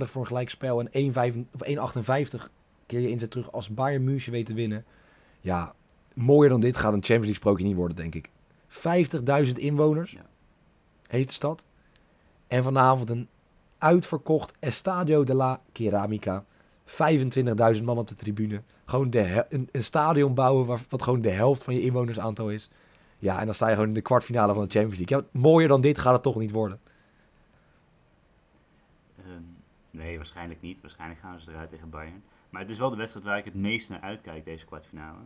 voor 0.09 0.21
een 0.21 0.27
gelijkspel. 0.27 0.79
En 0.89 1.13
1,5 1.13 1.37
of 1.53 1.95
1,58 2.39 2.49
keer 2.85 2.99
je 2.99 3.09
inzet 3.09 3.31
terug 3.31 3.51
als 3.51 3.69
Bayern 3.69 4.03
München 4.03 4.31
weet 4.31 4.45
te 4.45 4.53
winnen. 4.53 4.85
Ja, 5.41 5.73
mooier 6.13 6.49
dan 6.49 6.59
dit 6.59 6.75
gaat 6.77 6.93
een 6.93 7.03
Champions 7.03 7.21
League 7.25 7.35
sprookje 7.35 7.65
niet 7.65 7.75
worden, 7.75 7.95
denk 7.97 8.15
ik. 8.15 8.29
50.000 9.47 9.51
inwoners 9.53 10.11
Ja. 10.11 10.25
heeft 11.07 11.27
de 11.27 11.33
stad. 11.33 11.65
En 12.47 12.63
vanavond 12.63 13.09
een 13.09 13.27
uitverkocht 13.77 14.53
Estadio 14.59 15.23
de 15.23 15.35
la 15.35 15.61
Ceramica. 15.73 16.45
25.000 16.85 17.83
man 17.83 17.97
op 17.97 18.07
de 18.07 18.15
tribune. 18.15 18.61
Gewoon 18.85 19.09
de 19.09 19.45
een, 19.49 19.69
stadion 19.83 20.33
bouwen 20.33 20.65
waar, 20.65 20.79
wat 20.89 21.03
gewoon 21.03 21.21
de 21.21 21.29
helft 21.29 21.63
van 21.63 21.73
je 21.73 21.81
inwonersaantal 21.81 22.49
is. 22.49 22.69
Ja, 23.17 23.39
en 23.39 23.45
dan 23.45 23.55
sta 23.55 23.67
je 23.67 23.73
gewoon 23.73 23.87
in 23.87 23.93
de 23.93 24.01
kwartfinale 24.01 24.53
van 24.53 24.63
de 24.63 24.69
Champions 24.69 24.97
League. 24.97 25.17
Ja, 25.17 25.39
mooier 25.39 25.67
dan 25.67 25.81
dit 25.81 25.99
gaat 25.99 26.13
het 26.13 26.21
toch 26.21 26.35
niet 26.35 26.51
worden. 26.51 26.79
Ehm, 29.17 29.41
nee, 29.91 30.17
waarschijnlijk 30.17 30.61
niet. 30.61 30.81
Waarschijnlijk 30.81 31.19
gaan 31.19 31.39
ze 31.39 31.51
eruit 31.51 31.69
tegen 31.69 31.89
Bayern. 31.89 32.23
Maar 32.49 32.61
het 32.61 32.69
is 32.69 32.77
wel 32.77 32.89
de 32.89 32.95
wedstrijd 32.95 33.25
waar 33.25 33.37
ik 33.37 33.45
het 33.45 33.55
meest 33.55 33.89
naar 33.89 34.01
uitkijk, 34.01 34.45
deze 34.45 34.65
kwartfinale. 34.65 35.19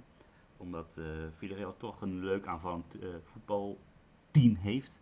Omdat 0.58 0.96
eh 0.98 1.06
Villarreal 1.38 1.78
toch 1.78 2.02
een 2.02 2.20
leuk 2.20 2.46
aanvallend 2.46 3.00
eh, 3.00 3.08
voetbalteam 3.32 4.56
heeft. 4.56 5.00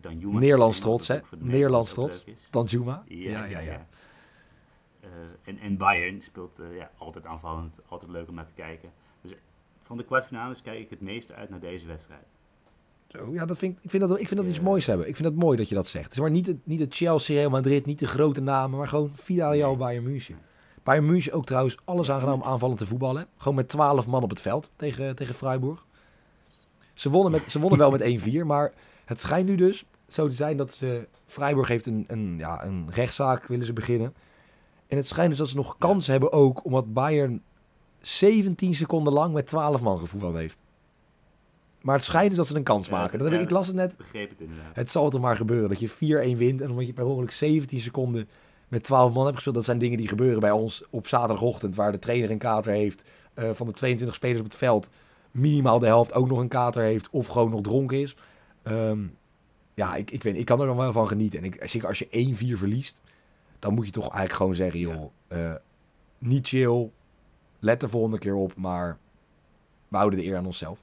Danjuma 0.00 0.38
Nederlands 0.38 0.76
er 0.76 0.82
trots, 0.82 1.08
hè? 1.08 1.18
Nederlands 1.38 1.92
trots. 1.92 2.24
leuk 2.26 2.36
is. 2.36 2.48
Danjuma. 2.50 3.02
Ja, 3.06 3.44
ja, 3.44 3.58
ja. 3.58 3.86
Eh, 5.00 5.08
en, 5.44 5.58
en 5.58 5.76
Bayern 5.76 6.20
speelt 6.20 6.58
eh, 6.58 6.76
ja, 6.76 6.90
altijd 6.98 7.26
aanvallend, 7.26 7.78
altijd 7.88 8.10
leuk 8.10 8.28
om 8.28 8.34
naar 8.34 8.46
te 8.46 8.52
kijken. 8.54 8.90
Dus 9.20 9.32
van 9.82 9.96
de 9.96 10.04
kwartfinales 10.04 10.62
kijk 10.62 10.78
ik 10.78 10.90
het 10.90 11.00
meeste 11.00 11.34
uit 11.34 11.50
naar 11.50 11.60
deze 11.60 11.86
wedstrijd. 11.86 12.26
Zo, 13.06 13.32
ja, 13.32 13.46
dat 13.46 13.58
vind, 13.58 13.76
ik 13.76 13.84
ik 13.84 13.90
vind 13.90 14.08
dat, 14.08 14.20
ik 14.20 14.28
vind 14.28 14.40
dat 14.40 14.48
iets 14.48 14.60
moois 14.60 14.86
hebben. 14.86 15.08
Ik 15.08 15.16
vind 15.16 15.28
het 15.28 15.36
mooi 15.36 15.56
dat 15.56 15.68
je 15.68 15.74
dat 15.74 15.86
zegt. 15.86 16.04
Het 16.04 16.12
is 16.12 16.20
maar 16.20 16.30
niet 16.30 16.46
het, 16.46 16.66
niet 16.66 16.80
het 16.80 16.94
Chelsea, 16.94 17.36
Real 17.36 17.50
Madrid, 17.50 17.86
niet 17.86 17.98
de 17.98 18.06
grote 18.06 18.40
namen, 18.40 18.78
maar 18.78 18.88
gewoon 18.88 19.10
Villarreal, 19.14 19.68
Nee. 19.68 19.78
Bayern 19.78 20.04
München. 20.04 20.38
Bayern 20.82 21.06
München 21.06 21.32
ook 21.32 21.46
trouwens 21.46 21.76
alles 21.84 22.10
aan 22.10 22.20
gedaan 22.20 22.34
om 22.34 22.42
aanvallend 22.42 22.78
te 22.78 22.86
voetballen. 22.86 23.26
Gewoon 23.36 23.54
met 23.54 23.68
12 23.68 24.06
man 24.06 24.22
op 24.22 24.30
het 24.30 24.40
veld 24.40 24.72
tegen, 24.76 25.16
tegen 25.16 25.34
Freiburg. 25.34 25.86
Ze 26.94 27.10
wonnen, 27.10 27.32
met, 27.32 27.50
ze 27.50 27.60
wonnen 27.60 27.78
wel 27.78 27.90
met 27.90 28.02
1-4, 28.42 28.46
maar 28.46 28.72
het 29.10 29.20
schijnt 29.20 29.48
nu 29.48 29.54
dus 29.54 29.84
zo 30.08 30.28
te 30.28 30.34
zijn 30.34 30.56
dat 30.56 30.74
ze... 30.74 31.08
Freiburg 31.26 31.68
heeft 31.68 31.86
een, 31.86 32.04
een, 32.06 32.34
ja, 32.38 32.64
een 32.64 32.88
rechtszaak, 32.90 33.46
willen 33.46 33.66
ze 33.66 33.72
beginnen. 33.72 34.14
En 34.86 34.96
het 34.96 35.06
schijnt 35.06 35.30
dus 35.30 35.38
dat 35.38 35.48
ze 35.48 35.56
nog 35.56 35.78
kans 35.78 36.06
hebben 36.06 36.32
ook, 36.32 36.64
omdat 36.64 36.92
Bayern 36.92 37.42
17 38.00 38.74
seconden 38.74 39.12
lang 39.12 39.34
met 39.34 39.46
12 39.46 39.80
man 39.80 39.98
gevoetbald 39.98 40.34
heeft. 40.34 40.62
Maar 41.80 41.94
het 41.96 42.04
schijnt 42.04 42.28
dus 42.28 42.36
dat 42.36 42.46
ze 42.46 42.56
een 42.56 42.62
kans 42.62 42.88
maken. 42.88 43.18
Dat 43.18 43.30
heb 43.30 43.40
ik, 43.40 43.50
las 43.50 43.66
het 43.66 43.76
net. 43.76 43.96
Begreep 43.96 44.30
het 44.30 44.40
inderdaad. 44.40 44.76
Het 44.76 44.90
zal 44.90 45.10
toch 45.10 45.20
maar 45.20 45.36
gebeuren 45.36 45.68
dat 45.68 45.80
je 45.80 46.34
4-1 46.34 46.38
wint 46.38 46.60
en 46.60 46.70
omdat 46.70 46.86
je 46.86 46.92
per 46.92 47.04
ongeluk 47.04 47.32
17 47.32 47.80
seconden 47.80 48.28
met 48.68 48.82
12 48.82 49.12
man 49.12 49.22
hebt 49.22 49.34
gespeeld. 49.34 49.54
Dat 49.54 49.64
zijn 49.64 49.78
dingen 49.78 49.98
die 49.98 50.08
gebeuren 50.08 50.40
bij 50.40 50.50
ons 50.50 50.84
op 50.90 51.06
zaterdagochtend, 51.06 51.74
waar 51.74 51.92
de 51.92 51.98
trainer 51.98 52.30
een 52.30 52.38
kater 52.38 52.72
heeft. 52.72 53.02
eh, 53.34 53.50
van 53.52 53.66
de 53.66 53.72
22 53.72 54.16
spelers 54.16 54.40
op 54.40 54.44
het 54.44 54.54
veld 54.54 54.88
minimaal 55.30 55.78
de 55.78 55.86
helft 55.86 56.12
ook 56.14 56.28
nog 56.28 56.38
een 56.38 56.48
kater 56.48 56.82
heeft 56.82 57.10
of 57.10 57.26
gewoon 57.26 57.50
nog 57.50 57.60
dronken 57.60 58.00
is. 58.00 58.16
Ehm, 58.62 59.06
ja, 59.74 59.94
ik, 59.94 60.10
ik, 60.10 60.22
weet, 60.22 60.36
ik 60.36 60.44
kan 60.44 60.60
er 60.60 60.66
dan 60.66 60.76
wel 60.76 60.92
van 60.92 61.08
genieten. 61.08 61.38
En 61.38 61.44
ik, 61.44 61.68
zeker 61.68 61.88
als 61.88 61.98
je 61.98 62.54
1-4 62.54 62.58
verliest, 62.58 63.00
dan 63.58 63.74
moet 63.74 63.86
je 63.86 63.92
toch 63.92 64.02
eigenlijk 64.02 64.32
gewoon 64.32 64.54
zeggen, 64.54 64.80
joh, 64.80 65.12
eh, 65.28 65.54
niet 66.18 66.48
chill, 66.48 66.90
let 67.58 67.80
de 67.80 67.88
volgende 67.88 68.18
keer 68.18 68.34
op, 68.34 68.56
maar 68.56 68.98
we 69.88 69.96
houden 69.96 70.18
de 70.18 70.26
eer 70.26 70.36
aan 70.36 70.46
onszelf. 70.46 70.82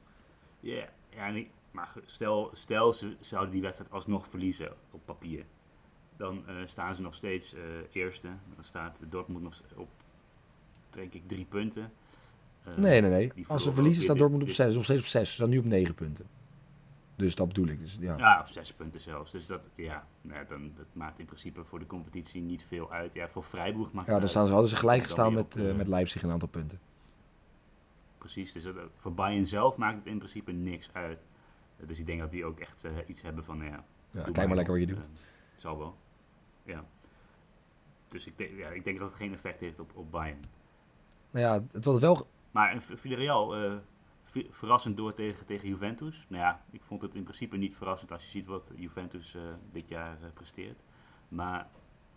Ja, 0.60 0.86
ja 1.10 1.44
maar 1.72 1.94
stel, 2.06 2.52
stel 2.54 2.94
ze 2.94 3.16
zouden 3.20 3.52
die 3.52 3.62
wedstrijd 3.62 3.92
alsnog 3.92 4.28
verliezen 4.28 4.72
op 4.92 5.02
papier. 5.06 5.46
Dan 6.18 6.48
eh, 6.48 6.56
staan 6.66 6.96
ze 6.96 7.02
nog 7.02 7.16
steeds 7.16 7.54
eh, 7.54 7.62
eerste. 7.92 8.28
Dan 8.56 8.64
staat 8.64 8.98
Dortmund 9.10 9.44
nog 9.44 9.62
op, 9.76 9.90
denk 10.90 11.14
ik, 11.14 11.22
drie 11.28 11.46
punten. 11.46 11.92
Nee, 12.76 13.02
nee, 13.02 13.12
nee. 13.12 13.48
Als 13.48 13.64
ze 13.64 13.72
verliezen 13.72 14.04
staat 14.04 14.18
Dortmund 14.18 14.44
op 14.44 14.50
6, 14.50 14.74
nog 14.74 14.84
steeds 14.84 15.02
op 15.02 15.08
6. 15.08 15.30
Ze 15.30 15.34
staan 15.34 15.50
nu 15.50 15.58
op 15.58 15.66
9 15.66 15.94
punten. 15.94 16.26
Dus 17.18 17.36
dat 17.36 17.48
bedoel 17.48 17.68
ik. 17.68 17.80
Dus, 17.80 17.98
ja. 18.00 18.18
Ja, 18.18 18.42
of 18.42 18.52
zes 18.52 18.74
punten 18.74 19.00
zelfs. 19.00 19.32
Dus 19.32 19.46
dat, 19.46 19.70
ja, 19.76 20.08
nou, 20.22 20.46
dan, 20.48 20.72
dat 20.76 20.86
maakt 20.94 21.20
in 21.20 21.26
principe 21.26 21.64
voor 21.64 21.80
de 21.80 21.86
competitie 21.88 22.42
niet 22.42 22.64
veel 22.68 22.92
uit. 22.92 23.14
Ja, 23.14 23.28
voor 23.30 23.44
Freiburg 23.44 23.92
maakt 23.92 24.08
ja, 24.08 24.20
dan 24.20 24.30
staan 24.30 24.46
ze, 24.48 24.52
hadden 24.52 24.70
ze 24.70 24.76
gelijk 24.76 25.04
gestaan 25.04 25.34
met, 25.34 25.58
op, 25.58 25.66
eh, 25.66 25.76
met 25.76 25.88
Leipzig 25.88 26.24
een 26.24 26.32
aantal 26.32 26.48
punten. 26.48 26.80
Precies, 28.18 28.52
dus 28.52 28.64
dat, 28.64 28.76
voor 29.00 29.14
Bayern 29.14 29.46
zelf 29.48 29.76
maakt 29.78 29.98
het 29.98 30.06
in 30.08 30.18
principe 30.18 30.52
niks 30.52 30.90
uit. 30.94 31.20
Dus 31.78 32.00
ik 32.00 32.06
denk 32.06 32.20
dat 32.20 32.32
die 32.32 32.46
ook 32.46 32.60
echt 32.60 32.84
eh, 32.84 32.92
iets 33.08 33.22
hebben 33.22 33.44
van, 33.44 33.58
nou 33.58 33.70
ja, 33.72 33.84
Ja, 34.12 34.22
kijk 34.24 34.48
maar 34.48 34.56
lekker 34.56 34.74
wat 34.80 34.88
je 34.88 34.96
doet. 34.96 34.98
het 35.52 35.62
zal 35.62 35.78
wel. 35.78 35.96
Ja. 36.64 36.84
Dus 38.08 38.26
ik 38.26 38.38
denk, 38.38 38.58
ja, 38.58 38.70
ik 38.70 38.84
denk 38.84 39.00
dat 39.00 39.08
het 39.08 39.18
geen 39.18 39.34
effect 39.34 39.60
heeft 39.60 39.80
op, 39.80 39.92
op 39.96 40.12
Bayern. 40.12 40.44
Nou 41.32 41.46
ja, 41.46 41.64
het 41.72 41.86
was 41.86 42.00
wel... 42.00 42.28
Maar 42.52 42.82
Villarreal, 42.96 43.52
vi- 43.52 43.80
verrassend 44.50 44.98
door 44.98 45.14
tegen, 45.14 45.46
tegen 45.46 45.68
Juventus. 45.68 46.26
Nou 46.28 46.44
ja, 46.44 46.62
ik 46.72 46.82
vond 46.84 47.02
het 47.02 47.16
in 47.16 47.24
principe 47.24 47.58
niet 47.58 47.76
verrassend 47.76 48.12
als 48.12 48.24
je 48.24 48.30
ziet 48.30 48.46
wat 48.46 48.72
Juventus 48.76 49.36
eh, 49.36 49.42
dit 49.72 49.88
jaar 49.90 50.18
eh, 50.22 50.28
presteert. 50.34 50.80
Maar 51.28 51.68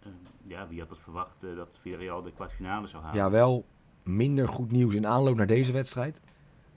eh, 0.03 0.09
ja, 0.47 0.69
wie 0.69 0.81
had 0.81 0.91
het 0.91 0.99
verwacht 0.99 1.43
eh, 1.43 1.57
dat 1.57 1.79
Villarreal 1.81 2.23
de 2.23 2.33
kwartfinale 2.33 2.87
zou 2.87 3.03
halen? 3.03 3.19
Ja, 3.19 3.31
wel 3.31 3.65
minder 4.03 4.49
goed 4.49 4.73
nieuws 4.73 4.95
in 4.95 5.07
aanloop 5.07 5.37
naar 5.37 5.47
deze 5.47 5.73
wedstrijd. 5.73 6.21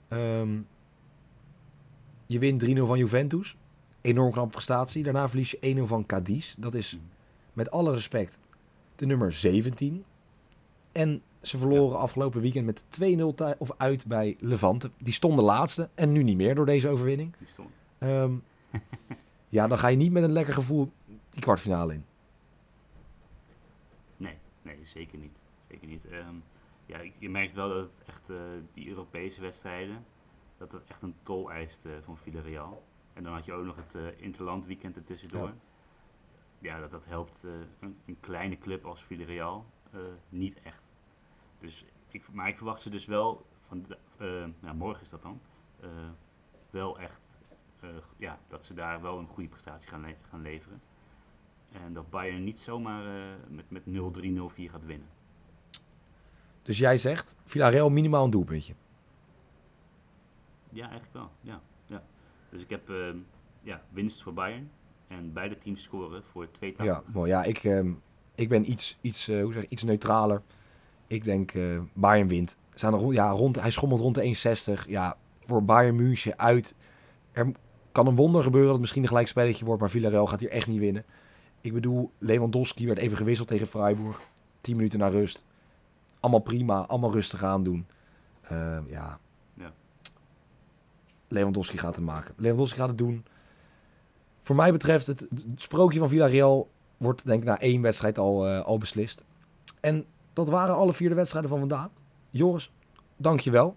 Ehm, 0.08 0.60
je 2.26 2.38
wint 2.38 2.60
3-0 2.60 2.86
van 2.86 2.98
Juventus. 2.98 3.56
Enorm 4.00 4.32
knappe 4.32 4.50
prestatie. 4.50 5.02
Daarna 5.02 5.28
verlies 5.28 5.50
je 5.50 5.58
1-0 5.60 5.86
van 5.86 6.06
Cadiz. 6.06 6.54
Dat 6.58 6.74
is 6.74 6.94
Mhm. 6.94 7.04
met 7.52 7.70
alle 7.70 7.92
respect 7.92 8.38
de 8.96 9.06
nummer 9.06 9.32
17. 9.32 10.04
En 10.94 11.22
ze 11.42 11.58
verloren 11.58 11.98
afgelopen 11.98 12.40
weekend 12.40 12.66
met 12.66 12.84
2-0 12.88 13.34
thui- 13.34 13.54
of 13.58 13.70
uit 13.76 14.06
bij 14.06 14.36
Levante. 14.38 14.90
Die 14.98 15.12
stonden 15.12 15.44
laatste 15.44 15.88
en 15.94 16.12
nu 16.12 16.22
niet 16.22 16.36
meer 16.36 16.54
door 16.54 16.66
deze 16.66 16.88
overwinning. 16.88 17.34
Ehm, 17.98 18.34
ja, 19.48 19.66
dan 19.66 19.78
ga 19.78 19.88
je 19.88 19.96
niet 19.96 20.12
met 20.12 20.22
een 20.22 20.32
lekker 20.32 20.54
gevoel 20.54 20.92
die 21.30 21.40
kwartfinale 21.40 21.92
in. 21.92 22.04
Nee, 24.16 24.36
nee, 24.62 24.78
zeker 24.82 25.18
niet. 25.18 25.38
Zeker 25.68 25.88
niet. 25.88 26.06
Ehm, 26.08 26.34
ja, 26.86 26.98
je 27.18 27.30
merkt 27.30 27.54
wel 27.54 27.68
dat 27.68 27.90
het 27.90 28.02
echt, 28.06 28.30
eh, 28.30 28.36
die 28.74 28.88
Europese 28.88 29.40
wedstrijden, 29.40 30.04
dat 30.58 30.72
het 30.72 30.82
echt 30.86 31.02
een 31.02 31.14
tol 31.22 31.50
eist 31.50 31.84
eh, 31.84 31.92
van 32.04 32.16
Villarreal. 32.16 32.82
En 33.12 33.22
dan 33.22 33.32
had 33.32 33.44
je 33.44 33.52
ook 33.52 33.64
nog 33.64 33.76
het 33.76 33.94
eh 33.94 34.02
Interland 34.16 34.66
weekend 34.66 34.96
ertussendoor. 34.96 35.52
Ja, 36.58 36.80
dat, 36.80 36.90
dat 36.90 37.04
helpt 37.06 37.42
een, 37.80 37.96
een 38.06 38.16
kleine 38.20 38.58
club 38.58 38.84
als 38.84 39.02
Villarreal 39.04 39.66
niet 40.28 40.62
echt. 40.62 40.83
Dus 41.64 41.84
ik, 42.08 42.24
maar 42.32 42.48
ik 42.48 42.56
verwacht 42.56 42.82
ze 42.82 42.90
dus 42.90 43.06
wel, 43.06 43.46
van, 43.66 43.84
de- 43.88 43.98
eh, 44.16 44.44
nou, 44.60 44.76
morgen 44.76 45.02
is 45.02 45.08
dat 45.08 45.22
dan, 45.22 45.40
eh, 45.80 45.88
wel 46.70 46.98
echt, 46.98 47.38
eh, 47.80 47.88
ja, 48.16 48.38
dat 48.48 48.64
ze 48.64 48.74
daar 48.74 49.02
wel 49.02 49.18
een 49.18 49.26
goede 49.26 49.48
prestatie 49.48 49.88
gaan, 49.88 50.00
le- 50.00 50.16
gaan 50.30 50.42
leveren. 50.42 50.80
En 51.72 51.92
dat 51.92 52.10
Bayern 52.10 52.44
niet 52.44 52.58
zomaar 52.58 53.02
met, 53.48 53.70
met 53.70 53.82
0-3, 53.86 54.30
0-4 54.30 54.70
gaat 54.70 54.84
winnen. 54.84 55.08
Dus 56.62 56.78
jij 56.78 56.98
zegt, 56.98 57.34
Villarreal 57.44 57.90
minimaal 57.90 58.24
een 58.24 58.30
doelpuntje. 58.30 58.74
Ja, 60.70 60.82
eigenlijk 60.88 61.12
wel. 61.12 61.30
Ja, 61.40 61.60
ja. 61.86 62.02
Dus 62.50 62.62
ik 62.62 62.70
heb 62.70 62.88
ja, 63.62 63.82
winst 63.90 64.22
voor 64.22 64.34
Bayern. 64.34 64.70
En 65.08 65.32
beide 65.32 65.58
teams 65.58 65.82
scoren 65.82 66.24
voor 66.24 66.46
2,80. 66.50 66.84
Ja, 66.84 67.02
mooi. 67.12 67.30
Ja, 67.30 67.44
ik, 67.44 67.58
ehm, 67.64 67.92
ik 68.34 68.48
ben 68.48 68.70
iets, 68.70 68.98
iets, 69.00 69.26
hoe 69.26 69.52
zeg, 69.52 69.62
ik, 69.62 69.70
iets 69.70 69.82
neutraler. 69.82 70.42
Ik 71.06 71.24
denk 71.24 71.52
eh 71.52 71.78
Bayern 71.92 72.28
wint. 72.28 72.56
Staan 72.74 72.94
er, 72.94 73.12
ja, 73.12 73.30
rond, 73.30 73.60
hij 73.60 73.70
schommelt 73.70 74.00
rond 74.00 74.14
de 74.14 74.76
1,60. 74.82 74.88
Ja, 74.88 75.16
voor 75.46 75.64
Bayern 75.64 75.96
München 75.96 76.38
uit. 76.38 76.74
Er 77.32 77.52
kan 77.92 78.06
een 78.06 78.16
wonder 78.16 78.42
gebeuren 78.42 78.64
dat 78.66 78.72
het 78.72 78.80
misschien 78.80 79.02
een 79.02 79.08
gelijkspelletje 79.08 79.64
wordt. 79.64 79.80
Maar 79.80 79.90
Villarreal 79.90 80.26
gaat 80.26 80.40
hier 80.40 80.50
echt 80.50 80.66
niet 80.66 80.78
winnen. 80.78 81.04
Ik 81.60 81.72
bedoel, 81.72 82.10
Lewandowski 82.18 82.86
werd 82.86 82.98
even 82.98 83.16
gewisseld 83.16 83.48
tegen 83.48 83.66
Freiburg. 83.66 84.20
10 84.60 84.76
minuten 84.76 84.98
na 84.98 85.08
rust. 85.08 85.44
Allemaal 86.20 86.40
prima. 86.40 86.86
Allemaal 86.86 87.12
rustig 87.12 87.42
aandoen. 87.42 87.86
Ehm, 88.42 88.82
ja. 88.86 89.18
Ja. 89.54 89.72
Lewandowski 91.28 91.78
gaat 91.78 91.94
het 91.94 92.04
maken. 92.04 92.34
Lewandowski 92.36 92.78
gaat 92.78 92.88
het 92.88 92.98
doen. 92.98 93.24
Voor 94.40 94.56
mij 94.56 94.72
betreft, 94.72 95.06
het, 95.06 95.20
het 95.20 95.30
sprookje 95.56 95.98
van 95.98 96.08
Villarreal 96.08 96.68
wordt 96.96 97.26
denk 97.26 97.40
ik 97.40 97.48
na 97.48 97.60
één 97.60 97.82
wedstrijd 97.82 98.18
al, 98.18 98.46
eh, 98.46 98.64
al 98.64 98.78
beslist. 98.78 99.24
En 99.80 100.06
dat 100.34 100.48
waren 100.48 100.74
alle 100.74 100.92
vier 100.92 101.08
de 101.08 101.14
wedstrijden 101.14 101.50
van 101.50 101.58
vandaag. 101.58 101.88
Joris, 102.30 102.70
dank 103.16 103.40
je 103.40 103.50
wel. 103.50 103.76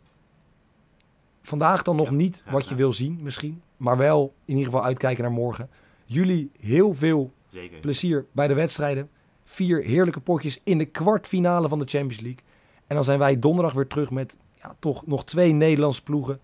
Vandaag 1.41 1.81
dan 1.83 1.95
nog 1.95 2.09
Ja, 2.09 2.13
niet 2.15 2.43
wat 2.49 2.67
je 2.67 2.75
wil 2.75 2.93
zien 2.93 3.19
misschien. 3.21 3.61
Maar 3.77 3.97
wel 3.97 4.33
in 4.45 4.55
ieder 4.57 4.71
geval 4.71 4.85
uitkijken 4.85 5.23
naar 5.23 5.31
morgen. 5.31 5.69
Jullie 6.05 6.51
heel 6.59 6.93
veel 6.93 7.31
Zeker. 7.49 7.79
plezier 7.79 8.25
bij 8.31 8.47
de 8.47 8.53
wedstrijden. 8.53 9.09
Vier 9.43 9.83
heerlijke 9.83 10.19
potjes 10.19 10.59
in 10.63 10.77
de 10.77 10.85
kwartfinale 10.85 11.67
van 11.67 11.79
de 11.79 11.85
Champions 11.87 12.19
League. 12.21 12.41
En 12.87 12.95
dan 12.95 13.03
zijn 13.03 13.19
wij 13.19 13.39
donderdag 13.39 13.73
weer 13.73 13.87
terug 13.87 14.11
met 14.11 14.37
ja, 14.55 14.75
toch 14.79 15.05
nog 15.05 15.25
twee 15.25 15.51
Nederlandse 15.53 16.03
ploegen 16.03 16.39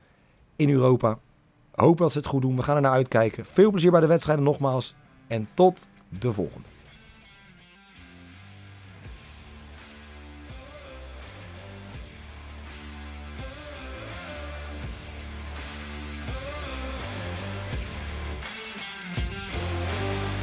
in 0.56 0.70
Europa. 0.70 1.20
Hopen 1.76 2.02
dat 2.04 2.12
ze 2.12 2.18
het 2.18 2.28
goed 2.28 2.42
doen. 2.42 2.56
We 2.56 2.64
gaan 2.64 2.76
er 2.76 2.82
naar 2.82 2.92
uitkijken. 2.92 3.46
Veel 3.46 3.72
plezier 3.72 3.92
bij 3.92 4.02
de 4.02 4.08
wedstrijden 4.08 4.44
nogmaals. 4.44 4.96
En 5.28 5.48
tot 5.54 5.88
de 6.20 6.34
volgende. 6.34 6.68